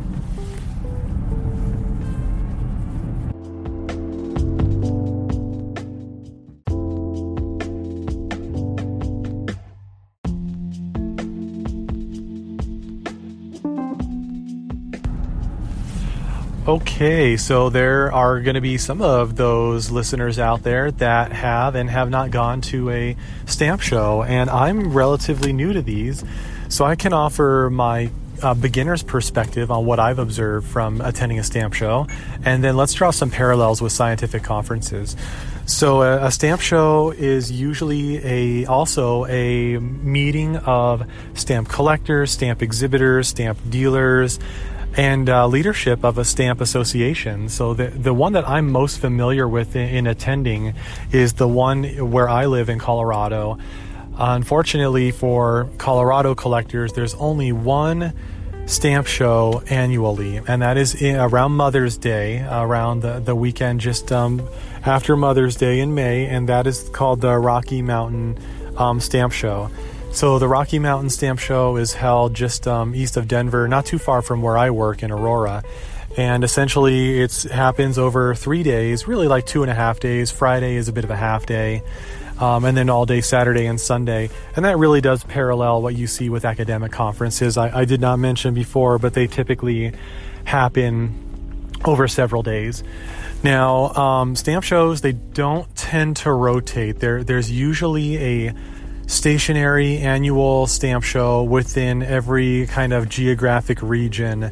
Okay, 16.69 17.35
so 17.35 17.71
there 17.71 18.13
are 18.13 18.41
going 18.41 18.53
to 18.53 18.61
be 18.61 18.77
some 18.77 19.01
of 19.01 19.35
those 19.35 19.89
listeners 19.89 20.37
out 20.37 20.61
there 20.61 20.91
that 20.91 21.31
have 21.31 21.73
and 21.73 21.89
have 21.89 22.11
not 22.11 22.29
gone 22.29 22.61
to 22.61 22.91
a 22.91 23.17
stamp 23.47 23.81
show, 23.81 24.21
and 24.21 24.51
I'm 24.51 24.93
relatively 24.93 25.51
new 25.51 25.73
to 25.73 25.81
these, 25.81 26.23
so 26.67 26.85
I 26.85 26.95
can 26.95 27.11
offer 27.11 27.71
my 27.71 28.11
uh, 28.43 28.53
beginner's 28.53 29.01
perspective 29.01 29.71
on 29.71 29.87
what 29.87 29.99
I've 29.99 30.19
observed 30.19 30.67
from 30.67 31.01
attending 31.01 31.39
a 31.39 31.43
stamp 31.43 31.73
show, 31.73 32.05
and 32.45 32.63
then 32.63 32.77
let's 32.77 32.93
draw 32.93 33.09
some 33.09 33.31
parallels 33.31 33.81
with 33.81 33.91
scientific 33.91 34.43
conferences. 34.43 35.15
So 35.65 36.03
a, 36.03 36.27
a, 36.27 36.31
stamp 36.31 36.61
show 36.61 37.09
is 37.09 37.51
usually 37.51 38.23
a 38.23 38.65
also 38.67 39.25
a 39.25 39.79
meeting 39.79 40.57
of 40.57 41.03
stamp 41.33 41.69
collectors, 41.69 42.29
stamp 42.29 42.61
exhibitors, 42.61 43.27
stamp 43.27 43.57
dealers, 43.71 44.39
and 44.97 45.29
uh, 45.29 45.47
leadership 45.47 46.03
of 46.03 46.17
a 46.17 46.25
stamp 46.25 46.61
association. 46.61 47.49
So 47.49 47.73
the 47.73 47.87
the 47.87 48.13
one 48.13 48.33
that 48.33 48.47
I'm 48.47 48.71
most 48.71 48.99
familiar 48.99 49.47
with 49.47 49.75
in, 49.75 49.89
in 49.89 50.07
attending 50.07 50.73
is 51.11 51.33
the 51.33 51.47
one 51.47 51.83
where 52.11 52.27
I 52.27 52.45
live 52.47 52.69
in 52.69 52.79
Colorado. 52.79 53.57
Unfortunately 54.17 55.11
for 55.11 55.69
Colorado 55.77 56.35
collectors, 56.35 56.91
there's 56.93 57.15
only 57.15 57.51
one 57.51 58.13
stamp 58.65 59.07
show 59.07 59.63
annually, 59.69 60.37
and 60.37 60.61
that 60.61 60.77
is 60.77 61.01
in, 61.01 61.15
around 61.15 61.53
Mother's 61.53 61.97
Day, 61.97 62.45
around 62.51 63.01
the, 63.01 63.19
the 63.19 63.33
weekend 63.33 63.79
just 63.79 64.11
um, 64.11 64.47
after 64.85 65.15
Mother's 65.15 65.55
Day 65.55 65.79
in 65.79 65.95
May, 65.95 66.27
and 66.27 66.49
that 66.49 66.67
is 66.67 66.87
called 66.89 67.21
the 67.21 67.37
Rocky 67.37 67.81
Mountain 67.81 68.37
um, 68.77 68.99
Stamp 68.99 69.31
Show. 69.33 69.71
So 70.11 70.39
the 70.39 70.47
Rocky 70.47 70.79
Mountain 70.79 71.11
Stamp 71.11 71.39
Show 71.39 71.77
is 71.77 71.93
held 71.93 72.33
just 72.33 72.67
um, 72.67 72.93
east 72.93 73.15
of 73.15 73.27
Denver, 73.27 73.67
not 73.67 73.85
too 73.85 73.99
far 73.99 74.21
from 74.21 74.41
where 74.41 74.57
I 74.57 74.69
work 74.71 75.01
in 75.03 75.11
Aurora. 75.11 75.63
And 76.17 76.43
essentially, 76.43 77.21
it 77.21 77.43
happens 77.43 77.97
over 77.97 78.33
three 78.35 78.63
days, 78.63 79.07
really 79.07 79.27
like 79.27 79.45
two 79.45 79.61
and 79.61 79.71
a 79.71 79.75
half 79.75 79.99
days. 79.99 80.31
Friday 80.31 80.75
is 80.75 80.87
a 80.87 80.93
bit 80.93 81.03
of 81.03 81.11
a 81.11 81.15
half 81.15 81.45
day, 81.45 81.83
um, 82.39 82.65
and 82.65 82.75
then 82.75 82.89
all 82.89 83.05
day 83.05 83.21
Saturday 83.21 83.67
and 83.67 83.79
Sunday. 83.79 84.29
And 84.55 84.65
that 84.65 84.77
really 84.77 84.99
does 84.99 85.23
parallel 85.23 85.81
what 85.81 85.95
you 85.95 86.07
see 86.07 86.29
with 86.29 86.43
academic 86.43 86.91
conferences. 86.91 87.57
I, 87.57 87.81
I 87.81 87.85
did 87.85 88.01
not 88.01 88.17
mention 88.17 88.53
before, 88.53 88.97
but 88.97 89.13
they 89.13 89.27
typically 89.27 89.93
happen 90.43 91.69
over 91.85 92.07
several 92.07 92.43
days. 92.43 92.83
Now, 93.43 93.93
um, 93.93 94.35
stamp 94.35 94.65
shows 94.65 95.01
they 95.01 95.13
don't 95.13 95.73
tend 95.75 96.17
to 96.17 96.33
rotate. 96.33 96.99
There, 96.99 97.23
there's 97.23 97.49
usually 97.49 98.17
a 98.17 98.53
stationary 99.09 99.97
annual 99.97 100.67
stamp 100.67 101.03
show 101.03 101.41
within 101.41 102.03
every 102.03 102.67
kind 102.67 102.93
of 102.93 103.09
geographic 103.09 103.81
region 103.81 104.51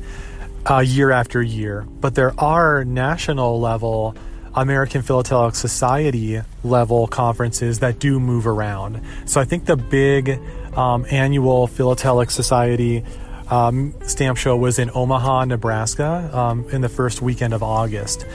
uh, 0.70 0.80
year 0.80 1.12
after 1.12 1.42
year. 1.42 1.86
But 2.02 2.16
there 2.16 2.34
are 2.40 2.84
national 2.84 3.60
level 3.60 4.16
American 4.56 5.04
Philatelic 5.04 5.54
Society 5.54 6.42
level 6.64 7.06
conferences 7.06 7.80
that 7.80 8.00
do 8.00 8.20
move 8.20 8.48
around. 8.48 9.00
So 9.26 9.40
I 9.40 9.46
think 9.46 9.66
the 9.66 9.78
big 9.78 10.42
um, 10.76 11.06
annual 11.12 11.68
Philatelic 11.68 12.32
Society 12.32 13.06
um, 13.52 13.94
stamp 14.02 14.40
show 14.40 14.58
was 14.58 14.80
in 14.80 14.90
Omaha, 14.94 15.46
Nebraska, 15.46 16.30
um, 16.34 16.68
in 16.72 16.82
the 16.82 16.90
first 16.90 17.22
weekend 17.22 17.54
of 17.54 17.62
August. 17.62 18.26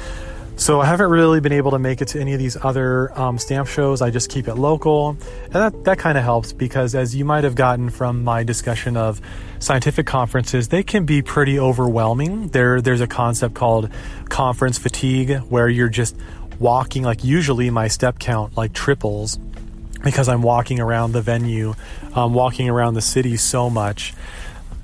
So 0.56 0.80
I 0.80 0.86
haven't 0.86 1.10
really 1.10 1.40
been 1.40 1.52
able 1.52 1.72
to 1.72 1.78
make 1.78 2.02
it 2.02 2.08
to 2.08 2.20
any 2.20 2.34
of 2.34 2.38
these 2.38 2.56
other 2.62 3.18
um, 3.18 3.38
stamp 3.38 3.66
shows. 3.66 4.00
I 4.02 4.10
just 4.10 4.30
keep 4.30 4.48
it 4.48 4.54
local, 4.54 5.16
and 5.44 5.52
that 5.52 5.84
that 5.84 5.98
kind 5.98 6.16
of 6.16 6.24
helps 6.24 6.52
because, 6.52 6.94
as 6.94 7.16
you 7.16 7.24
might 7.24 7.44
have 7.44 7.54
gotten 7.54 7.90
from 7.90 8.22
my 8.22 8.44
discussion 8.44 8.96
of 8.96 9.20
scientific 9.58 10.06
conferences, 10.06 10.68
they 10.68 10.82
can 10.82 11.04
be 11.04 11.22
pretty 11.22 11.58
overwhelming. 11.58 12.48
There, 12.48 12.80
there's 12.80 13.00
a 13.00 13.06
concept 13.06 13.54
called 13.54 13.90
conference 14.28 14.78
fatigue, 14.78 15.38
where 15.48 15.68
you're 15.68 15.88
just 15.88 16.16
walking. 16.58 17.02
Like 17.02 17.24
usually, 17.24 17.70
my 17.70 17.88
step 17.88 18.18
count 18.18 18.56
like 18.56 18.72
triples 18.72 19.38
because 20.04 20.28
I'm 20.28 20.42
walking 20.42 20.80
around 20.80 21.12
the 21.12 21.22
venue, 21.22 21.74
um, 22.14 22.34
walking 22.34 22.68
around 22.68 22.94
the 22.94 23.02
city 23.02 23.36
so 23.36 23.70
much 23.70 24.14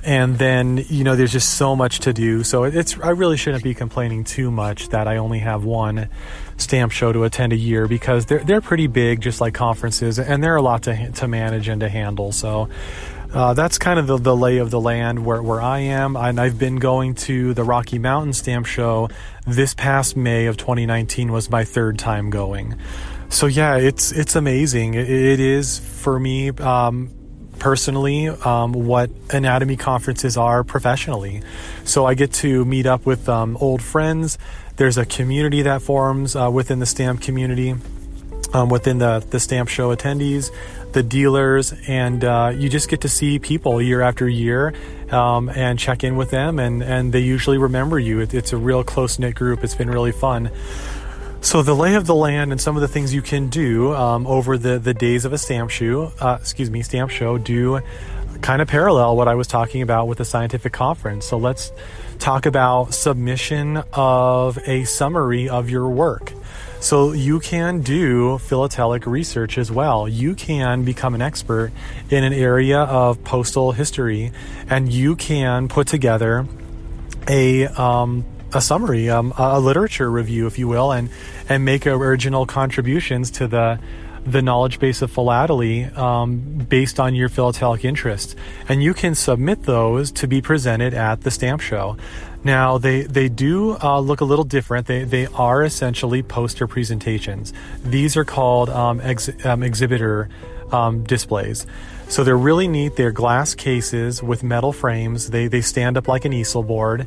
and 0.04 0.38
then 0.38 0.84
you 0.88 1.02
know 1.02 1.16
there's 1.16 1.32
just 1.32 1.54
so 1.54 1.74
much 1.74 2.00
to 2.00 2.12
do 2.12 2.44
so 2.44 2.64
it's 2.64 2.98
i 3.00 3.10
really 3.10 3.36
shouldn't 3.36 3.64
be 3.64 3.74
complaining 3.74 4.22
too 4.22 4.50
much 4.50 4.88
that 4.90 5.08
i 5.08 5.16
only 5.16 5.40
have 5.40 5.64
one 5.64 6.08
stamp 6.56 6.92
show 6.92 7.12
to 7.12 7.24
attend 7.24 7.52
a 7.52 7.56
year 7.56 7.88
because 7.88 8.26
they're, 8.26 8.42
they're 8.44 8.60
pretty 8.60 8.86
big 8.86 9.20
just 9.20 9.40
like 9.40 9.54
conferences 9.54 10.18
and 10.18 10.42
they're 10.42 10.56
a 10.56 10.62
lot 10.62 10.82
to, 10.84 11.10
to 11.12 11.26
manage 11.26 11.68
and 11.68 11.80
to 11.80 11.88
handle 11.88 12.30
so 12.30 12.68
uh, 13.32 13.52
that's 13.52 13.76
kind 13.76 13.98
of 13.98 14.06
the, 14.06 14.16
the 14.16 14.34
lay 14.34 14.56
of 14.56 14.70
the 14.70 14.80
land 14.80 15.24
where, 15.24 15.42
where 15.42 15.60
I 15.60 15.80
am. 15.80 16.16
And 16.16 16.40
I've 16.40 16.58
been 16.58 16.76
going 16.76 17.14
to 17.16 17.52
the 17.52 17.62
Rocky 17.62 17.98
Mountain 17.98 18.32
Stamp 18.32 18.64
Show 18.64 19.10
this 19.46 19.74
past 19.74 20.16
May 20.16 20.46
of 20.46 20.56
2019 20.56 21.30
was 21.30 21.50
my 21.50 21.64
third 21.64 21.98
time 21.98 22.30
going. 22.30 22.78
So 23.28 23.46
yeah, 23.46 23.76
it's 23.76 24.12
it's 24.12 24.34
amazing. 24.34 24.94
it, 24.94 25.10
it 25.10 25.40
is 25.40 25.78
for 25.78 26.18
me. 26.18 26.48
Um, 26.48 27.10
personally 27.58 28.28
um, 28.28 28.72
what 28.72 29.10
anatomy 29.30 29.76
conferences 29.76 30.36
are 30.36 30.64
professionally. 30.64 31.42
So 31.84 32.06
I 32.06 32.14
get 32.14 32.32
to 32.34 32.64
meet 32.64 32.86
up 32.86 33.06
with 33.06 33.28
um, 33.28 33.56
old 33.60 33.82
friends. 33.82 34.38
There's 34.76 34.98
a 34.98 35.04
community 35.04 35.62
that 35.62 35.82
forms 35.82 36.36
uh, 36.36 36.50
within 36.52 36.78
the 36.78 36.86
stamp 36.86 37.20
community, 37.20 37.74
um, 38.52 38.68
within 38.68 38.98
the, 38.98 39.24
the 39.30 39.40
stamp 39.40 39.68
show 39.68 39.94
attendees, 39.94 40.50
the 40.92 41.02
dealers, 41.02 41.74
and 41.86 42.24
uh, 42.24 42.52
you 42.54 42.68
just 42.68 42.88
get 42.88 43.00
to 43.02 43.08
see 43.08 43.38
people 43.38 43.82
year 43.82 44.00
after 44.00 44.28
year 44.28 44.72
um, 45.10 45.48
and 45.48 45.78
check 45.78 46.04
in 46.04 46.16
with 46.16 46.30
them, 46.30 46.58
and, 46.58 46.82
and 46.82 47.12
they 47.12 47.20
usually 47.20 47.58
remember 47.58 47.98
you. 47.98 48.20
It, 48.20 48.34
it's 48.34 48.52
a 48.52 48.56
real 48.56 48.84
close 48.84 49.18
knit 49.18 49.34
group. 49.34 49.64
It's 49.64 49.74
been 49.74 49.90
really 49.90 50.12
fun. 50.12 50.50
So 51.40 51.62
the 51.62 51.75
lay 51.75 51.95
of 51.95 52.07
the 52.07 52.14
land 52.14 52.52
and 52.52 52.61
some 52.61 52.76
of 52.76 52.83
the 52.83 52.88
things 52.88 53.14
you 53.14 53.23
can 53.23 53.49
do 53.49 53.95
um, 53.95 54.26
over 54.26 54.59
the, 54.59 54.78
the 54.78 54.92
days 54.92 55.25
of 55.25 55.33
a 55.33 55.38
stamp 55.38 55.71
show, 55.71 56.12
uh, 56.21 56.37
excuse 56.40 56.71
me, 56.71 56.83
stamp 56.83 57.11
show 57.11 57.38
do 57.38 57.80
kind 58.40 58.61
of 58.61 58.68
parallel 58.68 59.16
what 59.16 59.28
I 59.28 59.35
was 59.35 59.47
talking 59.47 59.83
about 59.83 60.09
with 60.09 60.18
the 60.18 60.25
scientific 60.25 60.73
conference. 60.73 61.26
So 61.26 61.38
let's 61.38 61.73
talk 62.18 62.47
about 62.47 62.92
submission 62.92 63.83
of 63.92 64.59
a 64.66 64.85
summary 64.85 65.49
of 65.49 65.71
your 65.71 65.88
work. 65.88 66.33
So 66.80 67.12
you 67.12 67.40
can 67.40 67.80
do 67.80 68.38
philatelic 68.38 69.07
research 69.07 69.59
as 69.59 69.71
well. 69.71 70.09
You 70.09 70.35
can 70.35 70.85
become 70.85 71.14
an 71.14 71.23
expert 71.23 71.73
in 72.11 72.23
an 72.25 72.33
area 72.33 72.78
of 72.78 73.23
postal 73.25 73.73
history, 73.73 74.33
and 74.68 74.92
you 74.92 75.16
can 75.16 75.68
put 75.68 75.88
together 75.88 76.47
a 77.26 77.66
um, 77.66 78.25
a 78.52 78.60
summary, 78.60 79.10
um, 79.10 79.32
a 79.36 79.60
literature 79.60 80.10
review, 80.10 80.46
if 80.46 80.58
you 80.58 80.68
will, 80.68 80.92
and 80.92 81.10
and 81.48 81.64
make 81.64 81.86
original 81.86 82.46
contributions 82.46 83.30
to 83.32 83.46
the 83.46 83.78
the 84.24 84.42
knowledge 84.42 84.78
base 84.78 85.00
of 85.00 85.10
philately 85.10 85.84
um, 85.84 86.40
based 86.68 87.00
on 87.00 87.14
your 87.14 87.28
philatelic 87.28 87.84
interests. 87.84 88.36
And 88.68 88.82
you 88.82 88.92
can 88.92 89.14
submit 89.14 89.62
those 89.62 90.12
to 90.12 90.26
be 90.26 90.42
presented 90.42 90.92
at 90.92 91.22
the 91.22 91.30
stamp 91.30 91.60
show. 91.60 91.96
Now, 92.44 92.78
they, 92.78 93.02
they 93.02 93.28
do 93.28 93.76
uh, 93.82 93.98
look 94.00 94.20
a 94.20 94.24
little 94.24 94.44
different. 94.44 94.86
They, 94.86 95.04
they 95.04 95.26
are 95.26 95.64
essentially 95.64 96.22
poster 96.22 96.66
presentations. 96.66 97.52
These 97.82 98.16
are 98.16 98.24
called 98.24 98.70
um, 98.70 99.00
ex, 99.00 99.30
um, 99.44 99.62
exhibitor 99.62 100.28
um, 100.72 101.04
displays. 101.04 101.66
So 102.08 102.25
they're 102.25 102.38
really 102.38 102.68
neat. 102.68 102.96
They're 102.96 103.12
glass 103.12 103.54
cases 103.54 104.22
with 104.22 104.42
metal 104.42 104.72
frames. 104.72 105.30
They, 105.30 105.46
they 105.46 105.60
stand 105.60 105.96
up 105.96 106.08
like 106.08 106.25
an 106.25 106.32
easel 106.32 106.62
board. 106.62 107.06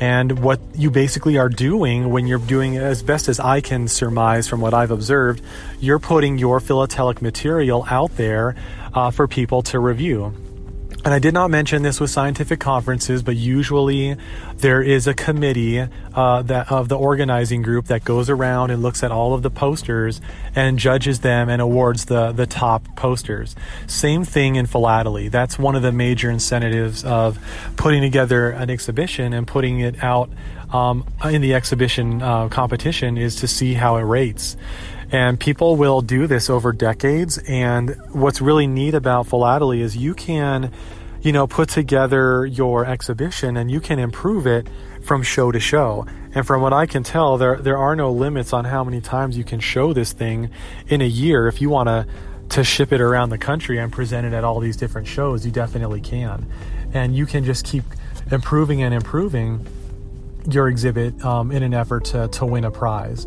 And 0.00 0.40
what 0.40 0.60
you 0.74 0.90
basically 0.90 1.38
are 1.38 1.48
doing 1.48 2.10
when 2.10 2.26
you're 2.26 2.38
doing, 2.38 2.76
as 2.76 3.02
best 3.02 3.28
as 3.28 3.38
I 3.38 3.60
can 3.60 3.88
surmise 3.88 4.48
from 4.48 4.60
what 4.60 4.74
I've 4.74 4.90
observed, 4.90 5.42
you're 5.80 6.00
putting 6.00 6.38
your 6.38 6.60
philatelic 6.60 7.22
material 7.22 7.86
out 7.88 8.16
there 8.16 8.56
uh, 8.94 9.10
for 9.10 9.28
people 9.28 9.62
to 9.62 9.78
review. 9.78 10.34
And 11.04 11.12
I 11.12 11.18
did 11.18 11.34
not 11.34 11.50
mention 11.50 11.82
this 11.82 11.98
with 11.98 12.10
scientific 12.10 12.60
conferences, 12.60 13.24
but 13.24 13.34
usually 13.34 14.16
there 14.58 14.80
is 14.80 15.08
a 15.08 15.14
committee 15.14 15.80
uh, 16.14 16.42
that 16.42 16.70
of 16.70 16.88
the 16.88 16.96
organizing 16.96 17.62
group 17.62 17.86
that 17.86 18.04
goes 18.04 18.30
around 18.30 18.70
and 18.70 18.82
looks 18.82 19.02
at 19.02 19.10
all 19.10 19.34
of 19.34 19.42
the 19.42 19.50
posters 19.50 20.20
and 20.54 20.78
judges 20.78 21.20
them 21.20 21.48
and 21.48 21.60
awards 21.60 22.04
the 22.04 22.30
the 22.30 22.46
top 22.46 22.84
posters. 22.94 23.56
Same 23.88 24.24
thing 24.24 24.54
in 24.54 24.66
philately. 24.66 25.26
That's 25.26 25.58
one 25.58 25.74
of 25.74 25.82
the 25.82 25.92
major 25.92 26.30
incentives 26.30 27.04
of 27.04 27.36
putting 27.76 28.00
together 28.00 28.50
an 28.50 28.70
exhibition 28.70 29.32
and 29.32 29.44
putting 29.44 29.80
it 29.80 30.04
out 30.04 30.30
um, 30.70 31.04
in 31.24 31.42
the 31.42 31.54
exhibition 31.54 32.22
uh, 32.22 32.48
competition 32.48 33.18
is 33.18 33.36
to 33.36 33.48
see 33.48 33.74
how 33.74 33.96
it 33.96 34.02
rates. 34.02 34.56
And 35.12 35.38
people 35.38 35.76
will 35.76 36.00
do 36.00 36.26
this 36.26 36.48
over 36.48 36.72
decades. 36.72 37.36
And 37.46 37.96
what's 38.12 38.40
really 38.40 38.66
neat 38.66 38.94
about 38.94 39.26
philately 39.26 39.82
is 39.82 39.94
you 39.94 40.14
can, 40.14 40.72
you 41.20 41.32
know, 41.32 41.46
put 41.46 41.68
together 41.68 42.46
your 42.46 42.86
exhibition 42.86 43.58
and 43.58 43.70
you 43.70 43.78
can 43.78 43.98
improve 43.98 44.46
it 44.46 44.66
from 45.02 45.22
show 45.22 45.52
to 45.52 45.60
show. 45.60 46.06
And 46.34 46.46
from 46.46 46.62
what 46.62 46.72
I 46.72 46.86
can 46.86 47.02
tell, 47.02 47.36
there 47.36 47.56
there 47.56 47.76
are 47.76 47.94
no 47.94 48.10
limits 48.10 48.54
on 48.54 48.64
how 48.64 48.82
many 48.84 49.02
times 49.02 49.36
you 49.36 49.44
can 49.44 49.60
show 49.60 49.92
this 49.92 50.14
thing 50.14 50.50
in 50.88 51.02
a 51.02 51.06
year. 51.06 51.46
If 51.46 51.60
you 51.60 51.68
want 51.68 51.88
to 51.88 52.06
to 52.56 52.64
ship 52.64 52.92
it 52.92 53.00
around 53.00 53.30
the 53.30 53.38
country 53.38 53.78
and 53.78 53.92
present 53.92 54.26
it 54.26 54.32
at 54.32 54.44
all 54.44 54.60
these 54.60 54.76
different 54.76 55.06
shows, 55.06 55.44
you 55.44 55.52
definitely 55.52 56.00
can. 56.00 56.46
And 56.94 57.14
you 57.14 57.26
can 57.26 57.44
just 57.44 57.64
keep 57.64 57.84
improving 58.30 58.82
and 58.82 58.94
improving 58.94 59.66
your 60.50 60.68
exhibit 60.68 61.22
um, 61.24 61.50
in 61.50 61.62
an 61.62 61.72
effort 61.72 62.04
to, 62.06 62.28
to 62.28 62.46
win 62.46 62.64
a 62.64 62.70
prize. 62.70 63.26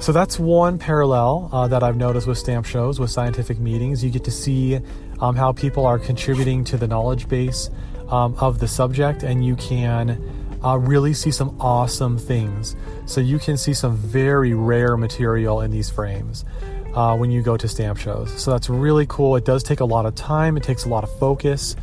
So 0.00 0.12
that's 0.12 0.38
one 0.38 0.78
parallel 0.78 1.50
uh, 1.52 1.66
that 1.68 1.82
I've 1.82 1.96
noticed 1.96 2.26
with 2.26 2.38
stamp 2.38 2.64
shows, 2.64 3.00
with 3.00 3.10
scientific 3.10 3.58
meetings. 3.58 4.04
You 4.04 4.10
get 4.10 4.24
to 4.24 4.30
see 4.30 4.80
um, 5.20 5.34
how 5.34 5.52
people 5.52 5.86
are 5.86 5.98
contributing 5.98 6.62
to 6.64 6.76
the 6.76 6.86
knowledge 6.86 7.28
base 7.28 7.68
um, 8.08 8.34
of 8.36 8.60
the 8.60 8.68
subject, 8.68 9.24
and 9.24 9.44
you 9.44 9.56
can 9.56 10.22
uh, 10.64 10.76
really 10.78 11.12
see 11.12 11.32
some 11.32 11.60
awesome 11.60 12.16
things. 12.16 12.76
So 13.06 13.20
you 13.20 13.40
can 13.40 13.56
see 13.56 13.74
some 13.74 13.96
very 13.96 14.54
rare 14.54 14.96
material 14.96 15.60
in 15.62 15.72
these 15.72 15.90
frames 15.90 16.44
uh, 16.94 17.16
when 17.16 17.32
you 17.32 17.42
go 17.42 17.56
to 17.56 17.66
stamp 17.66 17.98
shows. 17.98 18.32
So 18.40 18.52
that's 18.52 18.70
really 18.70 19.06
cool. 19.08 19.34
It 19.34 19.44
does 19.44 19.64
take 19.64 19.80
a 19.80 19.84
lot 19.84 20.06
of 20.06 20.14
time, 20.14 20.56
it 20.56 20.62
takes 20.62 20.84
a 20.84 20.88
lot 20.88 21.02
of 21.02 21.18
focus 21.18 21.74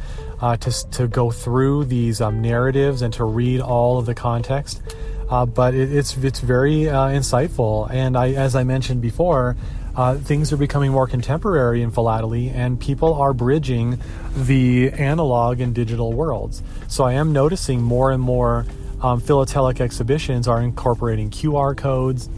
uh, 0.41 0.55
to, 0.57 0.89
to 0.91 1.07
go 1.07 1.31
through 1.31 1.85
these 1.85 2.21
um, 2.21 2.41
narratives 2.41 3.01
and 3.01 3.13
to 3.13 3.25
read 3.25 3.61
all 3.61 3.97
of 3.97 4.05
the 4.05 4.15
context. 4.15 4.81
Uh, 5.29 5.45
but 5.45 5.73
it, 5.73 5.91
it's 5.91 6.15
it's 6.17 6.39
very 6.39 6.87
uh, 6.89 7.07
insightful, 7.07 7.89
and 7.89 8.15
I, 8.17 8.33
as 8.33 8.55
I 8.55 8.63
mentioned 8.63 9.01
before, 9.01 9.55
uh, 9.95 10.17
things 10.17 10.51
are 10.51 10.57
becoming 10.57 10.91
more 10.91 11.07
contemporary 11.07 11.81
in 11.81 11.91
philately, 11.91 12.49
and 12.49 12.79
people 12.79 13.13
are 13.15 13.33
bridging 13.33 13.99
the 14.35 14.91
analog 14.91 15.61
and 15.61 15.73
digital 15.73 16.13
worlds. 16.13 16.61
So 16.87 17.03
I 17.05 17.13
am 17.13 17.33
noticing 17.33 17.81
more 17.81 18.11
and 18.11 18.21
more 18.21 18.65
um, 19.01 19.19
philatelic 19.19 19.81
exhibitions 19.81 20.47
are 20.47 20.61
incorporating 20.61 21.29
QR 21.29 21.75
codes 21.75 22.29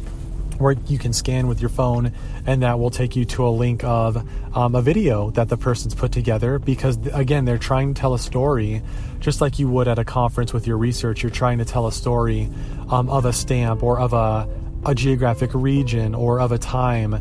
where 0.59 0.75
you 0.87 0.97
can 0.97 1.13
scan 1.13 1.47
with 1.47 1.61
your 1.61 1.69
phone 1.69 2.11
and 2.45 2.63
that 2.63 2.79
will 2.79 2.89
take 2.89 3.15
you 3.15 3.25
to 3.25 3.47
a 3.47 3.49
link 3.49 3.83
of 3.83 4.17
um, 4.55 4.75
a 4.75 4.81
video 4.81 5.31
that 5.31 5.49
the 5.49 5.57
person's 5.57 5.95
put 5.95 6.11
together 6.11 6.59
because 6.59 6.97
again 7.13 7.45
they're 7.45 7.57
trying 7.57 7.93
to 7.93 7.99
tell 7.99 8.13
a 8.13 8.19
story 8.19 8.81
just 9.19 9.41
like 9.41 9.59
you 9.59 9.69
would 9.69 9.87
at 9.87 9.99
a 9.99 10.05
conference 10.05 10.53
with 10.53 10.67
your 10.67 10.77
research 10.77 11.21
you're 11.23 11.29
trying 11.29 11.57
to 11.57 11.65
tell 11.65 11.87
a 11.87 11.91
story 11.91 12.49
um, 12.89 13.09
of 13.09 13.25
a 13.25 13.33
stamp 13.33 13.83
or 13.83 13.99
of 13.99 14.13
a, 14.13 14.47
a 14.85 14.95
geographic 14.95 15.51
region 15.53 16.15
or 16.15 16.39
of 16.39 16.51
a 16.51 16.57
time 16.57 17.13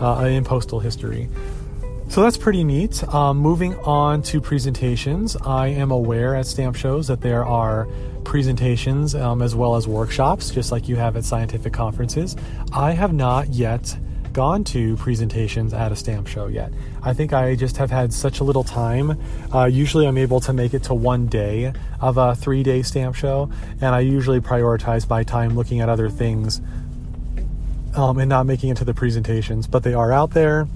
uh, 0.00 0.24
in 0.24 0.44
postal 0.44 0.80
history 0.80 1.28
so 2.08 2.22
that's 2.22 2.38
pretty 2.38 2.64
neat. 2.64 3.04
Um, 3.12 3.36
moving 3.36 3.74
on 3.80 4.22
to 4.22 4.40
presentations, 4.40 5.36
I 5.36 5.68
am 5.68 5.90
aware 5.90 6.34
at 6.34 6.46
stamp 6.46 6.74
shows 6.74 7.06
that 7.08 7.20
there 7.20 7.44
are 7.44 7.86
presentations 8.28 9.14
um, 9.14 9.40
as 9.40 9.54
well 9.54 9.74
as 9.74 9.88
workshops, 9.88 10.50
just 10.50 10.70
like 10.70 10.86
you 10.86 10.96
have 10.96 11.16
at 11.16 11.24
scientific 11.24 11.72
conferences. 11.72 12.36
I 12.74 12.92
have 12.92 13.14
not 13.14 13.48
yet 13.48 13.96
gone 14.34 14.64
to 14.64 14.98
presentations 14.98 15.72
at 15.72 15.92
a 15.92 15.96
stamp 15.96 16.26
show 16.26 16.46
yet. 16.46 16.70
I 17.02 17.14
think 17.14 17.32
I 17.32 17.56
just 17.56 17.78
have 17.78 17.90
had 17.90 18.12
such 18.12 18.40
a 18.40 18.44
little 18.44 18.64
time. 18.64 19.18
Uh, 19.52 19.64
usually, 19.64 20.06
I'm 20.06 20.18
able 20.18 20.40
to 20.40 20.52
make 20.52 20.74
it 20.74 20.82
to 20.84 20.94
one 20.94 21.26
day 21.26 21.72
of 22.02 22.18
a 22.18 22.36
three 22.36 22.62
day 22.62 22.82
stamp 22.82 23.16
show, 23.16 23.50
and 23.80 23.94
I 23.94 24.00
usually 24.00 24.40
prioritize 24.40 25.08
my 25.08 25.22
time 25.22 25.56
looking 25.56 25.80
at 25.80 25.88
other 25.88 26.10
things 26.10 26.60
um, 27.94 28.18
and 28.18 28.28
not 28.28 28.44
making 28.44 28.68
it 28.68 28.76
to 28.76 28.84
the 28.84 28.94
presentations. 28.94 29.66
But 29.66 29.84
they 29.84 29.94
are 29.94 30.12
out 30.12 30.32
there 30.32 30.68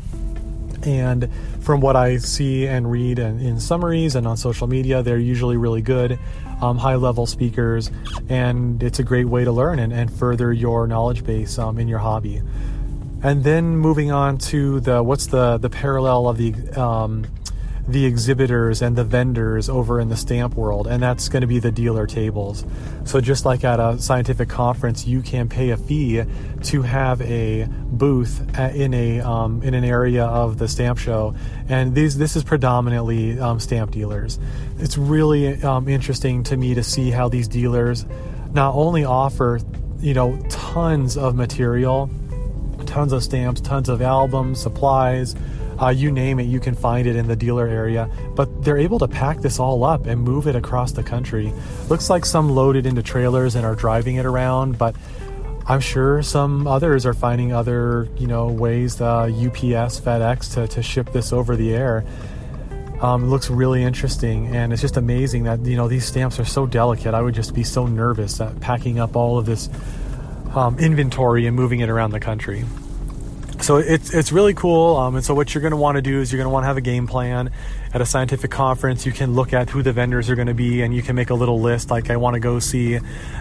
and 0.85 1.29
from 1.61 1.81
what 1.81 1.97
I 1.97 2.17
see 2.17 2.67
and 2.67 2.91
read 2.91 3.19
and 3.19 3.41
in 3.41 3.61
summaries 3.61 4.15
and 4.15 4.27
on 4.27 4.37
social 4.37 4.67
media, 4.67 5.03
they're 5.03 5.19
usually 5.19 5.57
really 5.57 5.83
good, 5.83 6.19
um, 6.63 6.79
high 6.79 6.95
level 6.95 7.27
speakers, 7.27 7.91
and 8.29 8.83
it's 8.83 8.99
a 8.99 9.03
great 9.03 9.27
way 9.27 9.45
to 9.45 9.53
learn 9.53 9.79
and, 9.79 9.93
and 9.93 10.11
further 10.11 10.53
your 10.53 10.87
knowledge 10.87 11.25
base 11.25 11.59
um, 11.59 11.79
in 11.79 11.89
your 11.89 11.99
hobby. 11.99 12.41
And 13.23 13.45
then 13.45 13.77
moving 13.77 14.11
on 14.11 14.39
to 14.39 14.81
the 14.81 15.03
what's 15.03 15.27
the 15.27 15.59
the 15.59 15.71
parallel 15.71 16.29
of 16.29 16.39
the 16.39 16.55
um, 16.81 17.27
the 17.89 18.07
exhibitors 18.07 18.81
and 18.81 18.95
the 18.97 19.03
vendors 19.03 19.69
over 19.69 19.99
in 19.99 20.09
the 20.09 20.17
stamp 20.17 20.55
world, 20.55 20.87
and 20.87 21.03
that's 21.03 21.29
going 21.29 21.41
to 21.41 21.47
be 21.47 21.59
the 21.59 21.73
dealer 21.73 22.07
tables. 22.07 22.65
So, 23.05 23.21
just 23.21 23.45
like 23.45 23.65
at 23.65 23.81
a 23.81 23.99
scientific 23.99 24.49
conference, 24.49 25.07
you 25.07 25.21
can 25.21 25.49
pay 25.49 25.71
a 25.71 25.77
fee 25.77 26.23
to 26.63 26.83
have 26.83 27.21
a 27.23 27.67
booth 27.69 28.57
in 28.57 28.95
a 28.95 29.21
um, 29.21 29.63
in 29.63 29.75
an 29.75 29.85
area 29.85 30.25
of 30.25 30.59
the 30.59 30.69
stamp 30.69 30.99
show, 30.99 31.35
and 31.69 31.95
these 31.95 32.17
this 32.17 32.37
is 32.37 32.45
predominantly 32.45 33.39
um, 33.41 33.59
stamp 33.59 33.91
dealers. 33.91 34.39
It's 34.79 34.97
really 34.97 35.61
um, 35.63 35.89
interesting 35.89 36.45
to 36.45 36.57
me 36.57 36.75
to 36.75 36.85
see 36.85 37.11
how 37.11 37.29
these 37.29 37.49
dealers 37.49 38.07
not 38.53 38.75
only 38.75 39.05
offer 39.05 39.61
you 39.99 40.15
know 40.15 40.41
tons 40.49 41.17
of 41.17 41.35
material, 41.35 42.09
tons 42.87 43.13
of 43.13 43.25
stamps, 43.25 43.61
tons 43.61 43.89
of 43.89 44.01
albums, 44.01 44.61
supplies 44.61 45.35
uh, 45.81 45.89
you 45.89 46.11
name 46.11 46.39
it, 46.39 46.45
you 46.45 46.61
can 46.61 46.75
find 46.75 47.07
it 47.07 47.17
in 47.17 47.27
the 47.27 47.37
dealer 47.37 47.67
area. 47.67 48.09
But 48.35 48.65
they're 48.65 48.79
able 48.79 48.99
to 49.01 49.09
pack 49.09 49.41
this 49.41 49.59
all 49.59 49.85
up 49.85 50.07
and 50.07 50.21
move 50.21 50.47
it 50.47 50.57
across 50.57 50.93
the 50.93 51.03
country. 51.03 51.53
Looks 51.89 52.11
like 52.11 52.25
some 52.25 52.51
loaded 52.51 52.87
into 52.87 53.03
trailers 53.03 53.55
and 53.55 53.65
are 53.65 53.75
driving 53.75 54.17
it 54.17 54.27
around, 54.27 54.79
but 54.79 54.97
I'm 55.67 55.81
sure 55.81 56.23
some 56.23 56.67
others 56.67 57.07
are 57.07 57.15
finding 57.15 57.53
other, 57.53 58.09
you 58.17 58.27
know, 58.27 58.49
ways, 58.49 59.01
uh, 59.01 59.25
UPS, 59.25 60.01
FedEx, 60.01 60.55
to, 60.55 60.69
to 60.69 60.83
ship 60.83 61.13
this 61.13 61.33
over 61.33 61.57
the 61.57 61.75
air. 61.75 62.05
Um, 63.01 63.31
looks 63.31 63.51
really 63.51 63.83
interesting, 63.83 64.55
and 64.55 64.73
it's 64.73 64.81
just 64.81 64.97
amazing 64.97 65.43
that 65.45 65.65
you 65.67 65.77
know 65.77 65.89
these 65.89 66.05
stamps 66.05 66.39
are 66.39 66.45
so 66.45 66.67
delicate. 66.67 67.15
I 67.15 67.21
would 67.21 67.35
just 67.35 67.53
be 67.53 67.65
so 67.65 67.87
nervous 67.87 68.41
at 68.41 68.61
packing 68.61 69.01
up 69.01 69.17
all 69.17 69.39
of 69.39 69.47
this 69.47 69.69
um, 70.55 70.79
inventory 70.79 71.47
and 71.47 71.57
moving 71.57 71.81
it 71.81 71.89
around 71.89 72.13
the 72.13 72.21
country 72.21 72.65
so 73.63 73.77
it's 73.77 74.13
it's 74.13 74.33
really 74.33 74.55
cool. 74.55 74.97
Um, 74.97 75.15
and 75.17 75.25
so 75.25 75.35
what 75.35 75.55
you're 75.55 75.63
going 75.63 75.73
to 75.73 75.77
want 75.77 75.97
to 75.97 76.03
do 76.03 76.21
is 76.21 76.33
you're 76.33 76.39
going 76.39 76.49
to 76.49 76.53
want 76.53 76.65
to 76.65 76.67
have 76.67 76.77
a 76.77 76.83
game 76.83 77.07
plan. 77.07 77.51
At 77.95 78.01
a 78.01 78.07
scientific 78.07 78.51
conference, 78.51 79.05
you 79.05 79.13
can 79.13 79.35
look 79.35 79.53
at 79.53 79.69
who 79.71 79.83
the 79.83 79.93
vendors 79.93 80.31
are 80.31 80.35
going 80.35 80.49
to 80.49 80.55
be, 80.55 80.83
and 80.83 80.95
you 80.95 81.03
can 81.03 81.15
make 81.15 81.31
a 81.31 81.35
little 81.35 81.61
list. 81.61 81.91
Like 81.91 82.11
I 82.11 82.17
want 82.17 82.35
to 82.35 82.41
go 82.41 82.59
see 82.59 82.99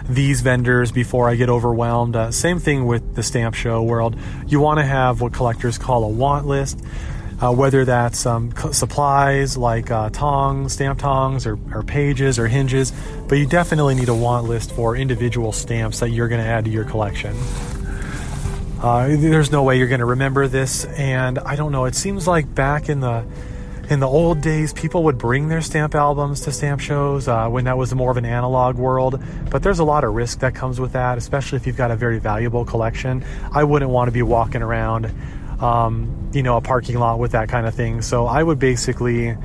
these 0.08 0.42
vendors 0.42 0.92
before 0.92 1.28
I 1.28 1.36
get 1.36 1.48
overwhelmed. 1.48 2.16
Uh, 2.16 2.30
same 2.30 2.58
thing 2.58 2.86
with 2.86 3.14
the 3.14 3.22
stamp 3.22 3.54
show 3.54 3.82
world. 3.82 4.16
You 4.46 4.60
want 4.60 4.78
to 4.78 4.84
have 4.84 5.20
what 5.20 5.32
collectors 5.32 5.78
call 5.78 6.04
a 6.04 6.08
want 6.08 6.46
list. 6.46 6.80
Uh, 7.40 7.50
whether 7.50 7.84
that's 7.84 8.24
um, 8.24 8.52
supplies 8.70 9.56
like 9.56 9.90
uh, 9.90 10.08
tongs, 10.10 10.74
stamp 10.74 11.00
tongs, 11.00 11.44
or, 11.44 11.58
or, 11.74 11.82
pages 11.82 12.38
or 12.38 12.46
hinges, 12.46 12.92
but 13.26 13.34
you 13.34 13.46
definitely 13.46 13.96
need 13.96 14.08
a 14.08 14.14
want 14.14 14.46
list 14.46 14.70
for 14.70 14.94
individual 14.94 15.50
stamps 15.50 15.98
that 15.98 16.10
you're 16.10 16.28
going 16.28 16.40
to 16.40 16.46
add 16.46 16.64
to 16.66 16.70
your 16.70 16.84
collection. 16.84 17.36
Uh, 18.82 19.06
there's 19.10 19.52
no 19.52 19.62
way 19.62 19.78
you're 19.78 19.86
going 19.86 20.00
to 20.00 20.04
remember 20.04 20.48
this, 20.48 20.84
and 20.84 21.38
I 21.38 21.54
don't 21.54 21.70
know. 21.70 21.84
It 21.84 21.94
seems 21.94 22.26
like 22.26 22.52
back 22.52 22.88
in 22.88 22.98
the 22.98 23.24
in 23.88 24.00
the 24.00 24.08
old 24.08 24.40
days, 24.40 24.72
people 24.72 25.04
would 25.04 25.18
bring 25.18 25.46
their 25.46 25.60
stamp 25.60 25.94
albums 25.94 26.40
to 26.42 26.52
stamp 26.52 26.80
shows 26.80 27.28
uh, 27.28 27.48
when 27.48 27.64
that 27.66 27.78
was 27.78 27.94
more 27.94 28.10
of 28.10 28.16
an 28.16 28.24
analog 28.24 28.74
world. 28.74 29.22
But 29.50 29.62
there's 29.62 29.78
a 29.78 29.84
lot 29.84 30.02
of 30.02 30.14
risk 30.14 30.40
that 30.40 30.56
comes 30.56 30.80
with 30.80 30.94
that, 30.94 31.16
especially 31.16 31.56
if 31.56 31.66
you've 31.66 31.76
got 31.76 31.92
a 31.92 31.96
very 31.96 32.18
valuable 32.18 32.64
collection. 32.64 33.24
I 33.52 33.62
wouldn't 33.62 33.90
want 33.92 34.08
to 34.08 34.12
be 34.12 34.22
walking 34.22 34.62
around, 34.62 35.14
um, 35.60 36.30
you 36.32 36.42
know, 36.42 36.56
a 36.56 36.60
parking 36.60 36.98
lot 36.98 37.20
with 37.20 37.32
that 37.32 37.48
kind 37.48 37.68
of 37.68 37.74
thing. 37.76 38.02
So 38.02 38.26
I 38.26 38.42
would 38.42 38.58
basically 38.58 39.36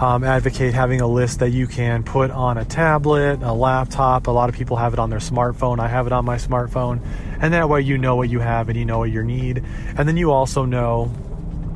um, 0.00 0.24
advocate 0.24 0.74
having 0.74 1.00
a 1.00 1.06
list 1.06 1.38
that 1.38 1.50
you 1.50 1.66
can 1.66 2.02
put 2.02 2.30
on 2.30 2.58
a 2.58 2.64
tablet, 2.64 3.42
a 3.42 3.52
laptop. 3.52 4.26
A 4.26 4.30
lot 4.30 4.48
of 4.48 4.54
people 4.54 4.76
have 4.76 4.92
it 4.92 4.98
on 4.98 5.10
their 5.10 5.20
smartphone. 5.20 5.78
I 5.78 5.88
have 5.88 6.06
it 6.06 6.12
on 6.12 6.24
my 6.24 6.36
smartphone. 6.36 7.00
And 7.40 7.52
that 7.54 7.68
way 7.68 7.80
you 7.80 7.98
know 7.98 8.16
what 8.16 8.28
you 8.28 8.40
have 8.40 8.68
and 8.68 8.78
you 8.78 8.84
know 8.84 8.98
what 8.98 9.10
you 9.10 9.22
need. 9.22 9.64
And 9.96 10.08
then 10.08 10.16
you 10.16 10.32
also 10.32 10.64
know 10.64 11.10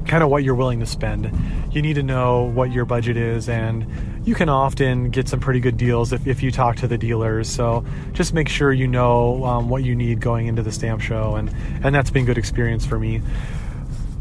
kind 0.09 0.23
of 0.23 0.31
what 0.31 0.43
you're 0.43 0.55
willing 0.55 0.81
to 0.81 0.87
spend. 0.87 1.31
You 1.71 1.83
need 1.83 1.95
to 1.95 2.03
know 2.03 2.45
what 2.45 2.73
your 2.73 2.87
budget 2.87 3.17
is, 3.17 3.49
and 3.49 3.87
you 4.25 4.35
can 4.35 4.49
often 4.49 5.11
get 5.11 5.29
some 5.29 5.39
pretty 5.39 5.61
good 5.61 5.77
deals 5.77 6.13
if, 6.13 6.27
if 6.27 6.43
you 6.43 6.51
talk 6.51 6.77
to 6.77 6.89
the 6.89 6.99
dealers. 6.99 7.49
So 7.49 7.85
just 8.13 8.33
make 8.33 8.49
sure 8.49 8.73
you 8.73 8.89
know 8.89 9.45
um, 9.45 9.69
what 9.69 9.85
you 9.85 9.95
need 9.95 10.21
going 10.21 10.47
into 10.47 10.63
the 10.63 10.73
stamp 10.73 11.03
show, 11.03 11.37
and, 11.37 11.55
and 11.85 11.95
that's 11.95 12.11
been 12.11 12.25
good 12.25 12.39
experience 12.39 12.87
for 12.87 12.99
me. 12.99 13.23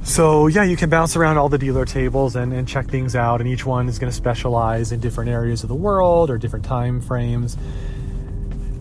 So 0.08 0.48
yeah, 0.48 0.64
you 0.64 0.78
can 0.78 0.90
bounce 0.90 1.18
around 1.18 1.38
all 1.38 1.50
the 1.50 1.58
dealer 1.58 1.84
tables 1.84 2.38
and, 2.38 2.54
and 2.54 2.66
check 2.66 2.88
things 2.88 3.14
out, 3.14 3.42
and 3.42 3.50
each 3.50 3.66
one 3.66 3.90
is 3.90 4.00
going 4.00 4.10
to 4.10 4.16
specialize 4.16 4.94
in 4.94 5.02
different 5.02 5.30
areas 5.30 5.64
of 5.64 5.70
the 5.70 5.76
world 5.76 6.30
or 6.30 6.38
different 6.38 6.64
time 6.64 7.02
frames. 7.02 7.58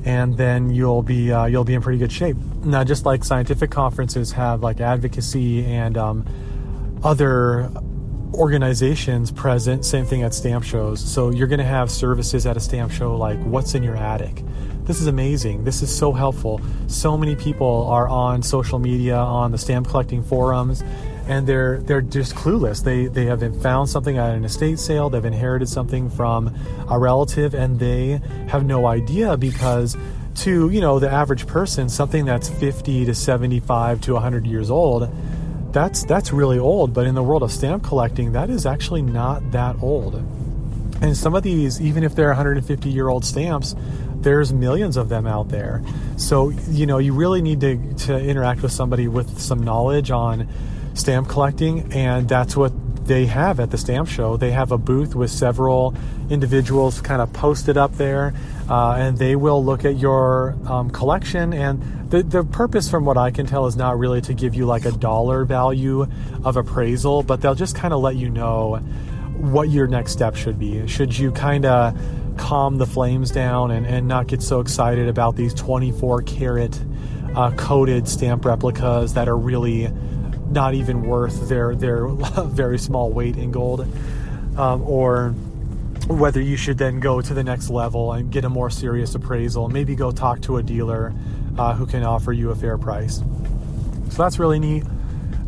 And 0.05 0.37
then 0.37 0.71
you'll 0.71 1.03
be 1.03 1.33
uh, 1.33 1.47
you'll 1.47 1.65
be 1.65 1.75
in 1.75 1.83
pretty 1.83 1.99
good 1.99 2.13
shape. 2.13 2.37
Now, 2.65 2.85
just 2.85 3.05
like 3.05 3.25
scientific 3.25 3.73
conferences 3.73 4.31
have 4.33 4.63
like 4.63 4.81
advocacy 4.81 5.67
and 5.67 5.99
um, 5.99 6.25
other 7.03 7.73
organizations 8.33 9.33
present, 9.33 9.85
same 9.85 10.07
thing 10.07 10.23
at 10.23 10.33
stamp 10.33 10.63
shows. 10.63 11.01
So 11.01 11.31
you're 11.31 11.49
going 11.49 11.59
to 11.59 11.65
have 11.65 11.91
services 11.91 12.47
at 12.47 12.57
a 12.57 12.61
stamp 12.61 12.93
show 12.93 13.17
like 13.17 13.39
what's 13.41 13.75
in 13.75 13.83
your 13.83 13.97
attic. 13.97 14.45
This 14.85 15.01
is 15.01 15.09
amazing. 15.09 15.65
This 15.65 15.83
is 15.83 15.95
so 15.95 16.13
helpful. 16.13 16.61
So 16.87 17.19
many 17.19 17.35
people 17.35 17.89
are 17.89 18.07
on 18.07 18.43
social 18.43 18.79
media, 18.79 19.17
on 19.17 19.51
the 19.51 19.59
stamp 19.59 19.89
collecting 19.89 20.23
forums, 20.23 20.85
and 21.27 21.47
they're 21.47 21.79
they're 21.79 22.03
just 22.03 22.35
clueless. 22.35 22.83
They 22.83 23.07
they 23.07 23.27
have 23.27 23.63
found 23.63 23.89
something 23.89 24.17
at 24.19 24.35
an 24.35 24.45
estate 24.45 24.79
sale. 24.79 25.11
They've 25.11 25.25
inherited 25.25 25.69
something 25.69 26.09
from 26.11 26.55
a 26.89 26.99
relative, 26.99 27.55
and 27.55 27.79
they 27.79 28.21
have 28.49 28.65
no 28.65 28.87
idea 28.87 29.37
because 29.37 29.97
to 30.37 30.71
you 30.71 30.81
know 30.81 30.99
the 30.99 31.11
average 31.11 31.47
person, 31.47 31.89
something 31.89 32.25
that's 32.25 32.49
50 32.49 33.07
to 33.07 33.15
75 33.15 34.01
to 34.03 34.13
100 34.15 34.47
years 34.47 34.71
old, 34.71 35.11
that's 35.73 36.05
that's 36.05 36.33
really 36.33 36.59
old. 36.59 36.95
But 36.95 37.07
in 37.07 37.15
the 37.15 37.23
world 37.23 37.43
of 37.43 37.51
stamp 37.51 37.83
collecting, 37.83 38.33
that 38.33 38.51
is 38.51 38.67
actually 38.67 39.03
not 39.03 39.51
that 39.53 39.77
old. 39.83 40.23
And 41.01 41.17
some 41.17 41.35
of 41.35 41.43
these, 41.43 41.81
even 41.81 42.05
if 42.05 42.15
they're 42.15 42.29
150 42.29 42.89
year 42.89 43.09
old 43.09 43.25
stamps, 43.25 43.75
there's 44.15 44.53
millions 44.53 44.97
of 44.97 45.09
them 45.09 45.27
out 45.27 45.51
there. 45.51 45.83
So, 46.17 46.51
you 46.71 46.87
know, 46.87 46.99
you 46.99 47.13
really 47.13 47.43
need 47.43 47.61
to, 47.61 47.95
to 48.07 48.19
interact 48.19 48.63
with 48.63 48.73
somebody 48.73 49.07
with 49.07 49.39
some 49.39 49.63
knowledge 49.63 50.11
on 50.11 50.49
stamp 50.97 51.29
collecting, 51.29 51.93
and 51.93 52.29
that's 52.29 52.57
what 52.57 52.73
they 53.07 53.27
have 53.27 53.61
at 53.61 53.71
the 53.71 53.79
stamp 53.79 54.09
show. 54.09 54.37
They 54.37 54.51
have 54.51 54.73
a 54.73 54.79
booth 54.79 55.15
with 55.15 55.31
several 55.31 55.95
individuals 56.29 57.01
kind 57.01 57.23
of 57.23 57.33
posted 57.33 57.77
up 57.77 57.93
there, 57.95 58.35
uh, 58.69 58.93
and 58.93 59.17
they 59.17 59.37
will 59.37 59.65
look 59.65 59.85
at 59.85 59.97
your 59.97 60.57
um, 60.67 60.91
collection. 60.91 61.53
And 61.53 62.11
the, 62.11 62.23
the 62.23 62.45
purpose, 62.45 62.91
from 62.91 63.05
what 63.05 63.17
I 63.17 63.31
can 63.31 63.47
tell, 63.47 63.67
is 63.67 63.77
not 63.77 63.99
really 63.99 64.21
to 64.23 64.35
give 64.35 64.55
you 64.55 64.67
like 64.67 64.85
a 64.85 64.93
dollar 64.93 65.45
value 65.45 66.07
of 66.45 66.57
appraisal, 66.57 67.23
but 67.23 67.41
they'll 67.41 67.55
just 67.55 67.77
kind 67.77 67.95
of 67.95 68.01
let 68.01 68.17
you 68.17 68.29
know 68.29 68.77
what 69.37 69.69
your 69.69 69.87
next 69.87 70.13
step 70.13 70.35
should 70.35 70.59
be. 70.59 70.87
Should 70.87 71.17
you 71.17 71.31
kind 71.31 71.65
of 71.67 71.97
calm 72.37 72.79
the 72.79 72.87
flames 72.87 73.31
down 73.31 73.71
and, 73.71 73.87
and 73.87 74.09
not 74.09 74.27
get 74.27 74.43
so 74.43 74.61
excited 74.61 75.09
about 75.09 75.37
these 75.37 75.55
24 75.55 76.23
karat 76.23 76.79
uh, 77.35 77.51
coated 77.53 78.09
stamp 78.09 78.45
replicas 78.45 79.15
that 79.15 79.29
are 79.29 79.37
really 79.37 79.91
not 80.51 80.75
even 80.75 81.03
worth 81.03 81.49
their 81.49 81.75
their 81.75 82.07
very 82.45 82.79
small 82.79 83.11
weight 83.11 83.37
in 83.37 83.51
gold, 83.51 83.81
um, 84.57 84.83
or 84.83 85.31
whether 86.09 86.41
you 86.41 86.57
should 86.57 86.79
then 86.79 87.01
go 87.01 87.21
to 87.21 87.35
the 87.35 87.43
next 87.43 87.69
level 87.69 88.13
and 88.13 88.31
get 88.31 88.45
a 88.45 88.49
more 88.49 88.71
serious 88.71 89.15
appraisal. 89.15 89.69
Maybe 89.69 89.95
go 89.95 90.13
talk 90.13 90.41
to 90.43 90.57
a 90.59 90.63
dealer 90.63 91.13
uh, 91.59 91.75
who 91.75 91.87
can 91.87 92.05
offer 92.05 92.33
you 92.33 92.51
a 92.51 92.55
fair 92.55 92.79
price. 92.79 93.23
So 94.11 94.23
that's 94.23 94.39
really 94.39 94.61
neat. 94.61 94.85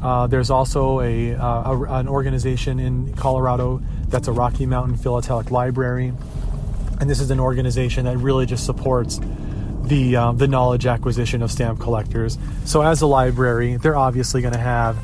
Uh, 0.02 0.26
there's 0.26 0.50
also 0.50 1.00
a, 1.00 1.34
uh, 1.34 1.72
a, 1.72 1.82
an 1.94 2.08
organization 2.08 2.78
in 2.78 3.14
Colorado 3.14 3.82
that's 4.08 4.28
a 4.28 4.32
Rocky 4.32 4.64
Mountain 4.64 4.96
Philatelic 4.96 5.50
Library, 5.50 6.12
and 7.00 7.11
this 7.11 7.20
is 7.20 7.30
an 7.30 7.40
organization 7.40 8.04
that 8.04 8.16
really 8.16 8.46
just 8.46 8.64
supports 8.64 9.20
the 9.88 10.16
um, 10.16 10.38
the 10.38 10.48
knowledge 10.48 10.87
acquisition 10.87 11.42
of 11.42 11.51
stamp 11.51 11.81
collectors. 11.81 12.38
So 12.64 12.83
as 12.83 13.01
a 13.03 13.07
library, 13.07 13.77
they're 13.77 13.96
obviously 13.96 14.42
going 14.42 14.55
to 14.55 14.61
have 14.61 14.96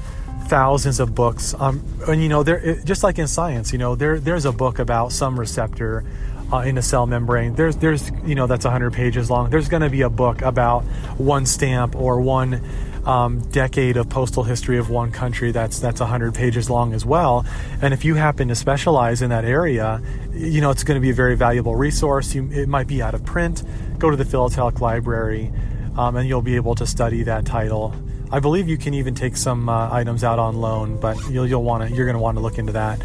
thousands 0.46 1.00
of 1.00 1.14
books. 1.14 1.54
Um, 1.58 1.82
and 2.06 2.22
you 2.22 2.28
know, 2.28 2.42
there 2.42 2.76
just 2.84 3.02
like 3.02 3.18
in 3.18 3.26
science, 3.26 3.72
you 3.72 3.78
know, 3.78 3.94
there 3.94 4.20
there's 4.20 4.44
a 4.44 4.52
book 4.52 4.78
about 4.78 5.12
some 5.12 5.38
receptor 5.38 6.04
uh, 6.52 6.58
in 6.58 6.78
a 6.78 6.82
cell 6.82 7.06
membrane. 7.06 7.54
There's 7.54 7.76
there's 7.76 8.10
you 8.24 8.34
know 8.34 8.46
that's 8.46 8.64
100 8.64 8.92
pages 8.92 9.30
long. 9.30 9.50
There's 9.50 9.68
going 9.68 9.82
to 9.82 9.90
be 9.90 10.02
a 10.02 10.10
book 10.10 10.42
about 10.42 10.82
one 11.18 11.46
stamp 11.46 11.96
or 11.96 12.20
one 12.20 12.60
um, 13.04 13.40
decade 13.50 13.96
of 13.96 14.08
postal 14.08 14.44
history 14.44 14.78
of 14.78 14.90
one 14.90 15.12
country 15.12 15.52
that's 15.52 15.78
that's 15.78 16.00
100 16.00 16.34
pages 16.34 16.70
long 16.70 16.94
as 16.94 17.04
well. 17.04 17.44
And 17.82 17.92
if 17.92 18.04
you 18.04 18.14
happen 18.14 18.48
to 18.48 18.54
specialize 18.54 19.22
in 19.22 19.30
that 19.30 19.44
area, 19.44 20.02
you 20.32 20.60
know 20.60 20.70
it's 20.70 20.84
going 20.84 20.96
to 20.96 21.02
be 21.02 21.10
a 21.10 21.14
very 21.14 21.36
valuable 21.36 21.76
resource. 21.76 22.34
You, 22.34 22.50
it 22.50 22.68
might 22.68 22.86
be 22.86 23.02
out 23.02 23.14
of 23.14 23.24
print. 23.24 23.62
Go 23.98 24.10
to 24.10 24.16
the 24.16 24.24
Philatelic 24.24 24.80
Library, 24.80 25.52
um, 25.96 26.16
and 26.16 26.28
you'll 26.28 26.42
be 26.42 26.56
able 26.56 26.74
to 26.76 26.86
study 26.86 27.22
that 27.24 27.44
title. 27.44 27.94
I 28.30 28.40
believe 28.40 28.68
you 28.68 28.78
can 28.78 28.94
even 28.94 29.14
take 29.14 29.36
some 29.36 29.68
uh, 29.68 29.92
items 29.92 30.24
out 30.24 30.38
on 30.38 30.56
loan, 30.56 30.98
but 30.98 31.16
you'll 31.30 31.46
you'll 31.46 31.62
want 31.62 31.88
to 31.88 31.94
you're 31.94 32.06
going 32.06 32.16
to 32.16 32.22
want 32.22 32.36
to 32.36 32.42
look 32.42 32.58
into 32.58 32.72
that. 32.72 33.00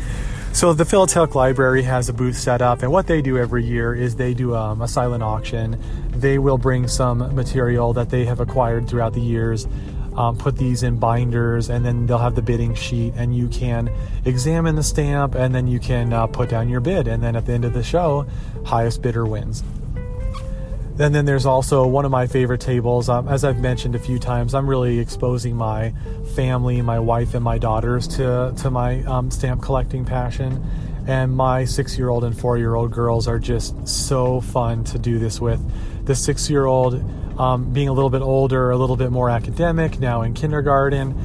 So 0.59 0.73
the 0.73 0.83
Philatelic 0.83 1.35
Library 1.35 1.83
has 1.83 2.09
a 2.09 2.13
booth 2.13 2.37
set 2.37 2.61
up, 2.61 2.83
and 2.83 2.91
what 2.91 3.07
they 3.07 3.21
do 3.21 3.37
every 3.37 3.63
year 3.63 3.95
is 3.95 4.17
they 4.17 4.33
do 4.33 4.53
um, 4.57 4.81
a 4.81 4.89
silent 4.89 5.23
auction. 5.23 5.81
They 6.09 6.37
will 6.37 6.57
bring 6.57 6.89
some 6.89 7.19
material 7.33 7.93
that 7.93 8.09
they 8.09 8.25
have 8.25 8.41
acquired 8.41 8.89
throughout 8.89 9.13
the 9.13 9.21
years, 9.21 9.69
um, 10.17 10.37
put 10.37 10.57
these 10.57 10.83
in 10.83 10.97
binders, 10.97 11.69
and 11.69 11.85
then 11.85 12.07
they'll 12.07 12.17
have 12.17 12.35
the 12.35 12.41
bidding 12.41 12.75
sheet, 12.75 13.13
and 13.15 13.33
you 13.33 13.47
can 13.47 13.89
examine 14.25 14.75
the 14.75 14.83
stamp, 14.83 15.33
and 15.33 15.55
then 15.55 15.65
you 15.65 15.79
can 15.79 16.11
uh, 16.11 16.27
put 16.27 16.49
down 16.49 16.67
your 16.67 16.81
bid, 16.81 17.07
and 17.07 17.23
then 17.23 17.37
at 17.37 17.45
the 17.45 17.53
end 17.53 17.63
of 17.63 17.71
the 17.71 17.81
show, 17.81 18.27
highest 18.65 19.01
bidder 19.01 19.25
wins. 19.25 19.63
And 20.99 21.15
then 21.15 21.23
there's 21.23 21.45
also 21.45 21.87
one 21.87 22.03
of 22.03 22.11
my 22.11 22.27
favorite 22.27 22.59
tables. 22.59 23.07
Um, 23.07 23.29
as 23.29 23.45
I've 23.45 23.61
mentioned 23.61 23.95
a 23.95 23.99
few 23.99 24.19
times, 24.19 24.53
I'm 24.53 24.69
really 24.69 24.99
exposing 24.99 25.55
my 25.55 25.93
family, 26.35 26.81
my 26.81 26.99
wife, 26.99 27.33
and 27.35 27.43
my 27.43 27.57
daughters 27.57 28.05
to 28.17 28.53
to 28.57 28.69
my 28.69 29.01
um, 29.05 29.31
stamp 29.31 29.61
collecting 29.61 30.03
passion. 30.03 30.61
And 31.07 31.31
my 31.31 31.63
six-year-old 31.63 32.25
and 32.25 32.37
four-year-old 32.37 32.91
girls 32.91 33.29
are 33.29 33.39
just 33.39 33.87
so 33.87 34.41
fun 34.41 34.83
to 34.85 34.99
do 34.99 35.19
this 35.19 35.39
with. 35.39 35.59
The 36.05 36.13
six-year-old, 36.15 37.01
um, 37.39 37.71
being 37.71 37.87
a 37.87 37.93
little 37.93 38.09
bit 38.09 38.21
older, 38.21 38.69
a 38.69 38.77
little 38.77 38.97
bit 38.97 39.09
more 39.09 39.29
academic, 39.29 40.01
now 40.01 40.21
in 40.23 40.33
kindergarten. 40.33 41.15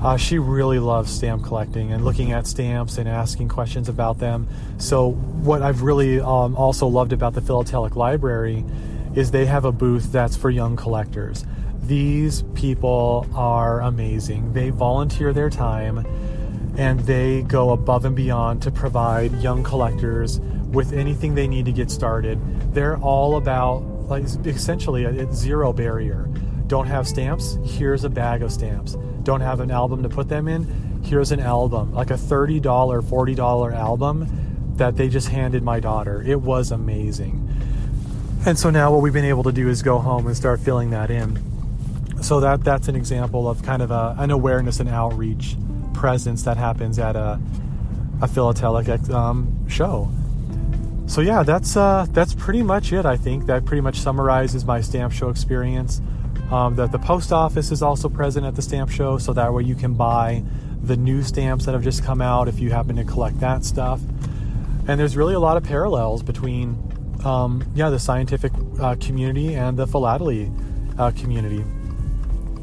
Uh, 0.00 0.16
she 0.16 0.38
really 0.38 0.78
loves 0.78 1.10
stamp 1.10 1.44
collecting 1.44 1.92
and 1.92 2.04
looking 2.04 2.30
at 2.30 2.46
stamps 2.46 2.98
and 2.98 3.08
asking 3.08 3.48
questions 3.48 3.88
about 3.88 4.18
them. 4.20 4.46
So, 4.78 5.10
what 5.10 5.60
I've 5.60 5.82
really 5.82 6.20
um, 6.20 6.54
also 6.56 6.86
loved 6.86 7.12
about 7.12 7.34
the 7.34 7.40
Philatelic 7.40 7.96
Library 7.96 8.64
is 9.14 9.30
they 9.30 9.46
have 9.46 9.64
a 9.64 9.72
booth 9.72 10.12
that's 10.12 10.36
for 10.36 10.50
young 10.50 10.76
collectors. 10.76 11.44
These 11.82 12.42
people 12.54 13.26
are 13.34 13.80
amazing. 13.80 14.52
They 14.52 14.70
volunteer 14.70 15.32
their 15.32 15.50
time 15.50 16.06
and 16.76 17.00
they 17.00 17.42
go 17.42 17.70
above 17.70 18.04
and 18.04 18.16
beyond 18.16 18.62
to 18.62 18.70
provide 18.70 19.32
young 19.40 19.62
collectors 19.62 20.40
with 20.72 20.92
anything 20.92 21.34
they 21.34 21.46
need 21.46 21.66
to 21.66 21.72
get 21.72 21.90
started. 21.90 22.40
They're 22.74 22.96
all 22.96 23.36
about 23.36 23.82
like 24.08 24.24
essentially 24.46 25.04
a, 25.04 25.32
zero 25.32 25.72
barrier. 25.72 26.28
Don't 26.66 26.86
have 26.86 27.06
stamps? 27.06 27.58
Here's 27.64 28.04
a 28.04 28.08
bag 28.08 28.42
of 28.42 28.52
stamps. 28.52 28.96
Don't 29.22 29.40
have 29.40 29.60
an 29.60 29.70
album 29.70 30.02
to 30.02 30.08
put 30.08 30.28
them 30.28 30.48
in? 30.48 31.02
Here's 31.04 31.32
an 31.32 31.40
album, 31.40 31.92
like 31.92 32.10
a 32.10 32.14
$30, 32.14 32.62
$40 32.62 33.74
album 33.74 34.72
that 34.76 34.96
they 34.96 35.08
just 35.08 35.28
handed 35.28 35.62
my 35.62 35.78
daughter. 35.78 36.22
It 36.22 36.40
was 36.40 36.70
amazing. 36.72 37.43
And 38.46 38.58
so 38.58 38.68
now 38.68 38.92
what 38.92 39.00
we've 39.00 39.12
been 39.12 39.24
able 39.24 39.42
to 39.44 39.52
do 39.52 39.68
is 39.68 39.82
go 39.82 39.98
home 39.98 40.26
and 40.26 40.36
start 40.36 40.60
filling 40.60 40.90
that 40.90 41.10
in. 41.10 41.42
So 42.22 42.40
that 42.40 42.62
that's 42.62 42.88
an 42.88 42.96
example 42.96 43.48
of 43.48 43.62
kind 43.62 43.80
of 43.80 43.90
a, 43.90 44.14
an 44.18 44.30
awareness 44.30 44.80
and 44.80 44.88
outreach 44.88 45.56
presence 45.94 46.42
that 46.42 46.56
happens 46.56 46.98
at 46.98 47.16
a, 47.16 47.40
a 48.20 48.28
philatelic 48.28 48.88
um, 49.10 49.68
show. 49.68 50.10
So 51.06 51.20
yeah, 51.20 51.42
that's 51.42 51.76
uh, 51.76 52.06
that's 52.10 52.34
pretty 52.34 52.62
much 52.62 52.92
it. 52.92 53.06
I 53.06 53.16
think 53.16 53.46
that 53.46 53.64
pretty 53.64 53.80
much 53.80 54.00
summarizes 54.00 54.64
my 54.64 54.80
stamp 54.80 55.12
show 55.12 55.28
experience. 55.28 56.00
Um, 56.50 56.76
that 56.76 56.92
the 56.92 56.98
post 56.98 57.32
office 57.32 57.72
is 57.72 57.82
also 57.82 58.10
present 58.10 58.44
at 58.44 58.54
the 58.54 58.62
stamp 58.62 58.90
show, 58.90 59.16
so 59.16 59.32
that 59.32 59.52
way 59.52 59.62
you 59.62 59.74
can 59.74 59.94
buy 59.94 60.44
the 60.82 60.96
new 60.96 61.22
stamps 61.22 61.64
that 61.64 61.72
have 61.72 61.82
just 61.82 62.04
come 62.04 62.20
out 62.20 62.48
if 62.48 62.60
you 62.60 62.70
happen 62.70 62.96
to 62.96 63.04
collect 63.04 63.40
that 63.40 63.64
stuff. 63.64 64.00
And 64.86 65.00
there's 65.00 65.16
really 65.16 65.32
a 65.34 65.40
lot 65.40 65.56
of 65.56 65.64
parallels 65.64 66.22
between 66.22 66.93
um, 67.24 67.64
yeah, 67.74 67.90
the 67.90 67.98
scientific 67.98 68.52
uh, 68.80 68.96
community 68.96 69.54
and 69.54 69.76
the 69.76 69.86
philately 69.86 70.50
uh, 70.98 71.10
community. 71.12 71.64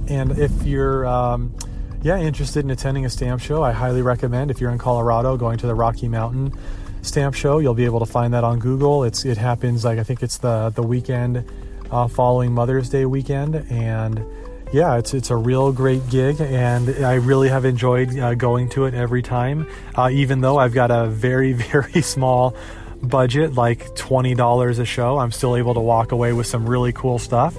And 0.07 0.37
if 0.37 0.51
you're 0.63 1.05
um, 1.05 1.55
yeah 2.01 2.17
interested 2.17 2.63
in 2.63 2.71
attending 2.71 3.05
a 3.05 3.09
stamp 3.09 3.41
show, 3.41 3.63
I 3.63 3.71
highly 3.71 4.01
recommend. 4.01 4.51
If 4.51 4.61
you're 4.61 4.71
in 4.71 4.77
Colorado, 4.77 5.37
going 5.37 5.57
to 5.59 5.67
the 5.67 5.75
Rocky 5.75 6.07
Mountain 6.07 6.53
Stamp 7.01 7.33
Show, 7.33 7.59
you'll 7.59 7.73
be 7.73 7.85
able 7.85 7.99
to 7.99 8.05
find 8.05 8.33
that 8.33 8.43
on 8.43 8.59
Google. 8.59 9.03
It's 9.03 9.25
it 9.25 9.37
happens 9.37 9.83
like 9.83 9.99
I 9.99 10.03
think 10.03 10.21
it's 10.21 10.37
the 10.37 10.69
the 10.69 10.83
weekend 10.83 11.43
uh, 11.89 12.07
following 12.07 12.51
Mother's 12.51 12.89
Day 12.89 13.05
weekend, 13.05 13.55
and 13.69 14.23
yeah, 14.71 14.97
it's 14.97 15.13
it's 15.13 15.29
a 15.29 15.35
real 15.35 15.71
great 15.71 16.07
gig, 16.09 16.39
and 16.39 16.89
I 17.03 17.15
really 17.15 17.49
have 17.49 17.65
enjoyed 17.65 18.17
uh, 18.17 18.35
going 18.35 18.69
to 18.69 18.85
it 18.85 18.93
every 18.93 19.21
time. 19.21 19.67
Uh, 19.95 20.09
even 20.11 20.41
though 20.41 20.57
I've 20.57 20.73
got 20.73 20.91
a 20.91 21.07
very 21.07 21.53
very 21.71 22.01
small 22.01 22.55
budget, 23.01 23.53
like 23.55 23.95
$20 23.95 24.79
a 24.79 24.85
show, 24.85 25.17
I'm 25.17 25.31
still 25.31 25.55
able 25.55 25.73
to 25.73 25.79
walk 25.79 26.11
away 26.11 26.33
with 26.33 26.47
some 26.47 26.67
really 26.67 26.93
cool 26.93 27.19
stuff. 27.19 27.55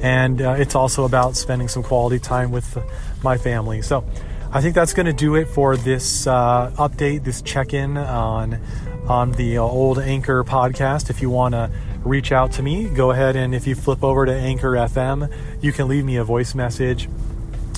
And 0.00 0.40
uh, 0.40 0.56
it's 0.58 0.74
also 0.74 1.04
about 1.04 1.36
spending 1.36 1.68
some 1.68 1.82
quality 1.82 2.18
time 2.18 2.50
with 2.50 2.78
my 3.22 3.38
family. 3.38 3.82
So 3.82 4.04
I 4.52 4.60
think 4.60 4.74
that's 4.74 4.92
going 4.92 5.06
to 5.06 5.12
do 5.12 5.34
it 5.36 5.48
for 5.48 5.76
this 5.76 6.26
uh, 6.26 6.72
update, 6.76 7.24
this 7.24 7.42
check 7.42 7.74
in 7.74 7.96
on, 7.96 8.60
on 9.08 9.32
the 9.32 9.58
uh, 9.58 9.62
old 9.62 9.98
Anchor 9.98 10.44
podcast. 10.44 11.10
If 11.10 11.22
you 11.22 11.30
want 11.30 11.54
to 11.54 11.70
reach 12.04 12.32
out 12.32 12.52
to 12.52 12.62
me, 12.62 12.88
go 12.88 13.10
ahead 13.10 13.34
and 13.34 13.54
if 13.54 13.66
you 13.66 13.74
flip 13.74 14.04
over 14.04 14.26
to 14.26 14.32
Anchor 14.32 14.72
FM, 14.72 15.32
you 15.62 15.72
can 15.72 15.88
leave 15.88 16.04
me 16.04 16.16
a 16.16 16.24
voice 16.24 16.54
message 16.54 17.08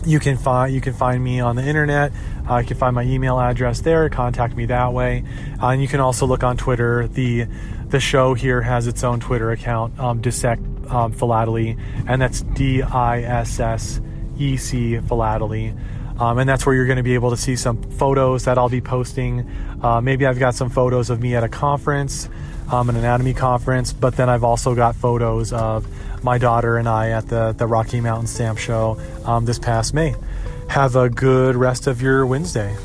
you 0.06 0.20
can 0.20 0.36
find 0.36 0.72
you 0.72 0.80
can 0.80 0.92
find 0.92 1.22
me 1.22 1.40
on 1.40 1.56
the 1.56 1.62
internet. 1.64 2.12
Uh, 2.48 2.58
you 2.58 2.66
can 2.66 2.76
find 2.76 2.94
my 2.94 3.02
email 3.02 3.40
address 3.40 3.80
there. 3.80 4.08
Contact 4.08 4.56
me 4.56 4.66
that 4.66 4.92
way, 4.92 5.24
uh, 5.62 5.68
and 5.68 5.82
you 5.82 5.88
can 5.88 6.00
also 6.00 6.26
look 6.26 6.42
on 6.44 6.56
Twitter. 6.56 7.08
the 7.08 7.46
The 7.88 8.00
show 8.00 8.34
here 8.34 8.62
has 8.62 8.86
its 8.86 9.04
own 9.04 9.20
Twitter 9.20 9.50
account, 9.52 9.98
um, 9.98 10.20
Dissect 10.20 10.62
um, 10.88 11.12
Philately, 11.12 11.76
and 12.06 12.20
that's 12.20 12.42
D 12.42 12.82
I 12.82 13.22
S 13.22 13.60
S 13.60 14.00
E 14.38 14.56
C 14.56 14.98
Philately. 14.98 15.74
Um, 16.18 16.38
and 16.38 16.48
that's 16.48 16.64
where 16.64 16.74
you're 16.74 16.86
going 16.86 16.96
to 16.96 17.02
be 17.02 17.14
able 17.14 17.30
to 17.30 17.36
see 17.36 17.56
some 17.56 17.82
photos 17.82 18.44
that 18.44 18.56
I'll 18.56 18.70
be 18.70 18.80
posting. 18.80 19.50
Uh, 19.82 20.00
maybe 20.00 20.24
I've 20.24 20.38
got 20.38 20.54
some 20.54 20.70
photos 20.70 21.10
of 21.10 21.20
me 21.20 21.34
at 21.36 21.44
a 21.44 21.48
conference, 21.48 22.30
um, 22.68 22.88
an 22.90 22.96
anatomy 22.96 23.34
conference, 23.34 23.92
but 23.92 24.16
then 24.16 24.28
I've 24.28 24.44
also 24.44 24.74
got 24.74 24.96
photos 24.96 25.52
of 25.52 25.86
my 26.22 26.38
daughter 26.38 26.76
and 26.76 26.88
I 26.88 27.10
at 27.10 27.28
the, 27.28 27.52
the 27.52 27.66
Rocky 27.66 28.00
Mountain 28.00 28.26
Stamp 28.26 28.58
Show 28.58 29.00
um, 29.24 29.44
this 29.44 29.58
past 29.58 29.94
May. 29.94 30.14
Have 30.68 30.96
a 30.96 31.08
good 31.08 31.56
rest 31.56 31.86
of 31.86 32.02
your 32.02 32.26
Wednesday. 32.26 32.76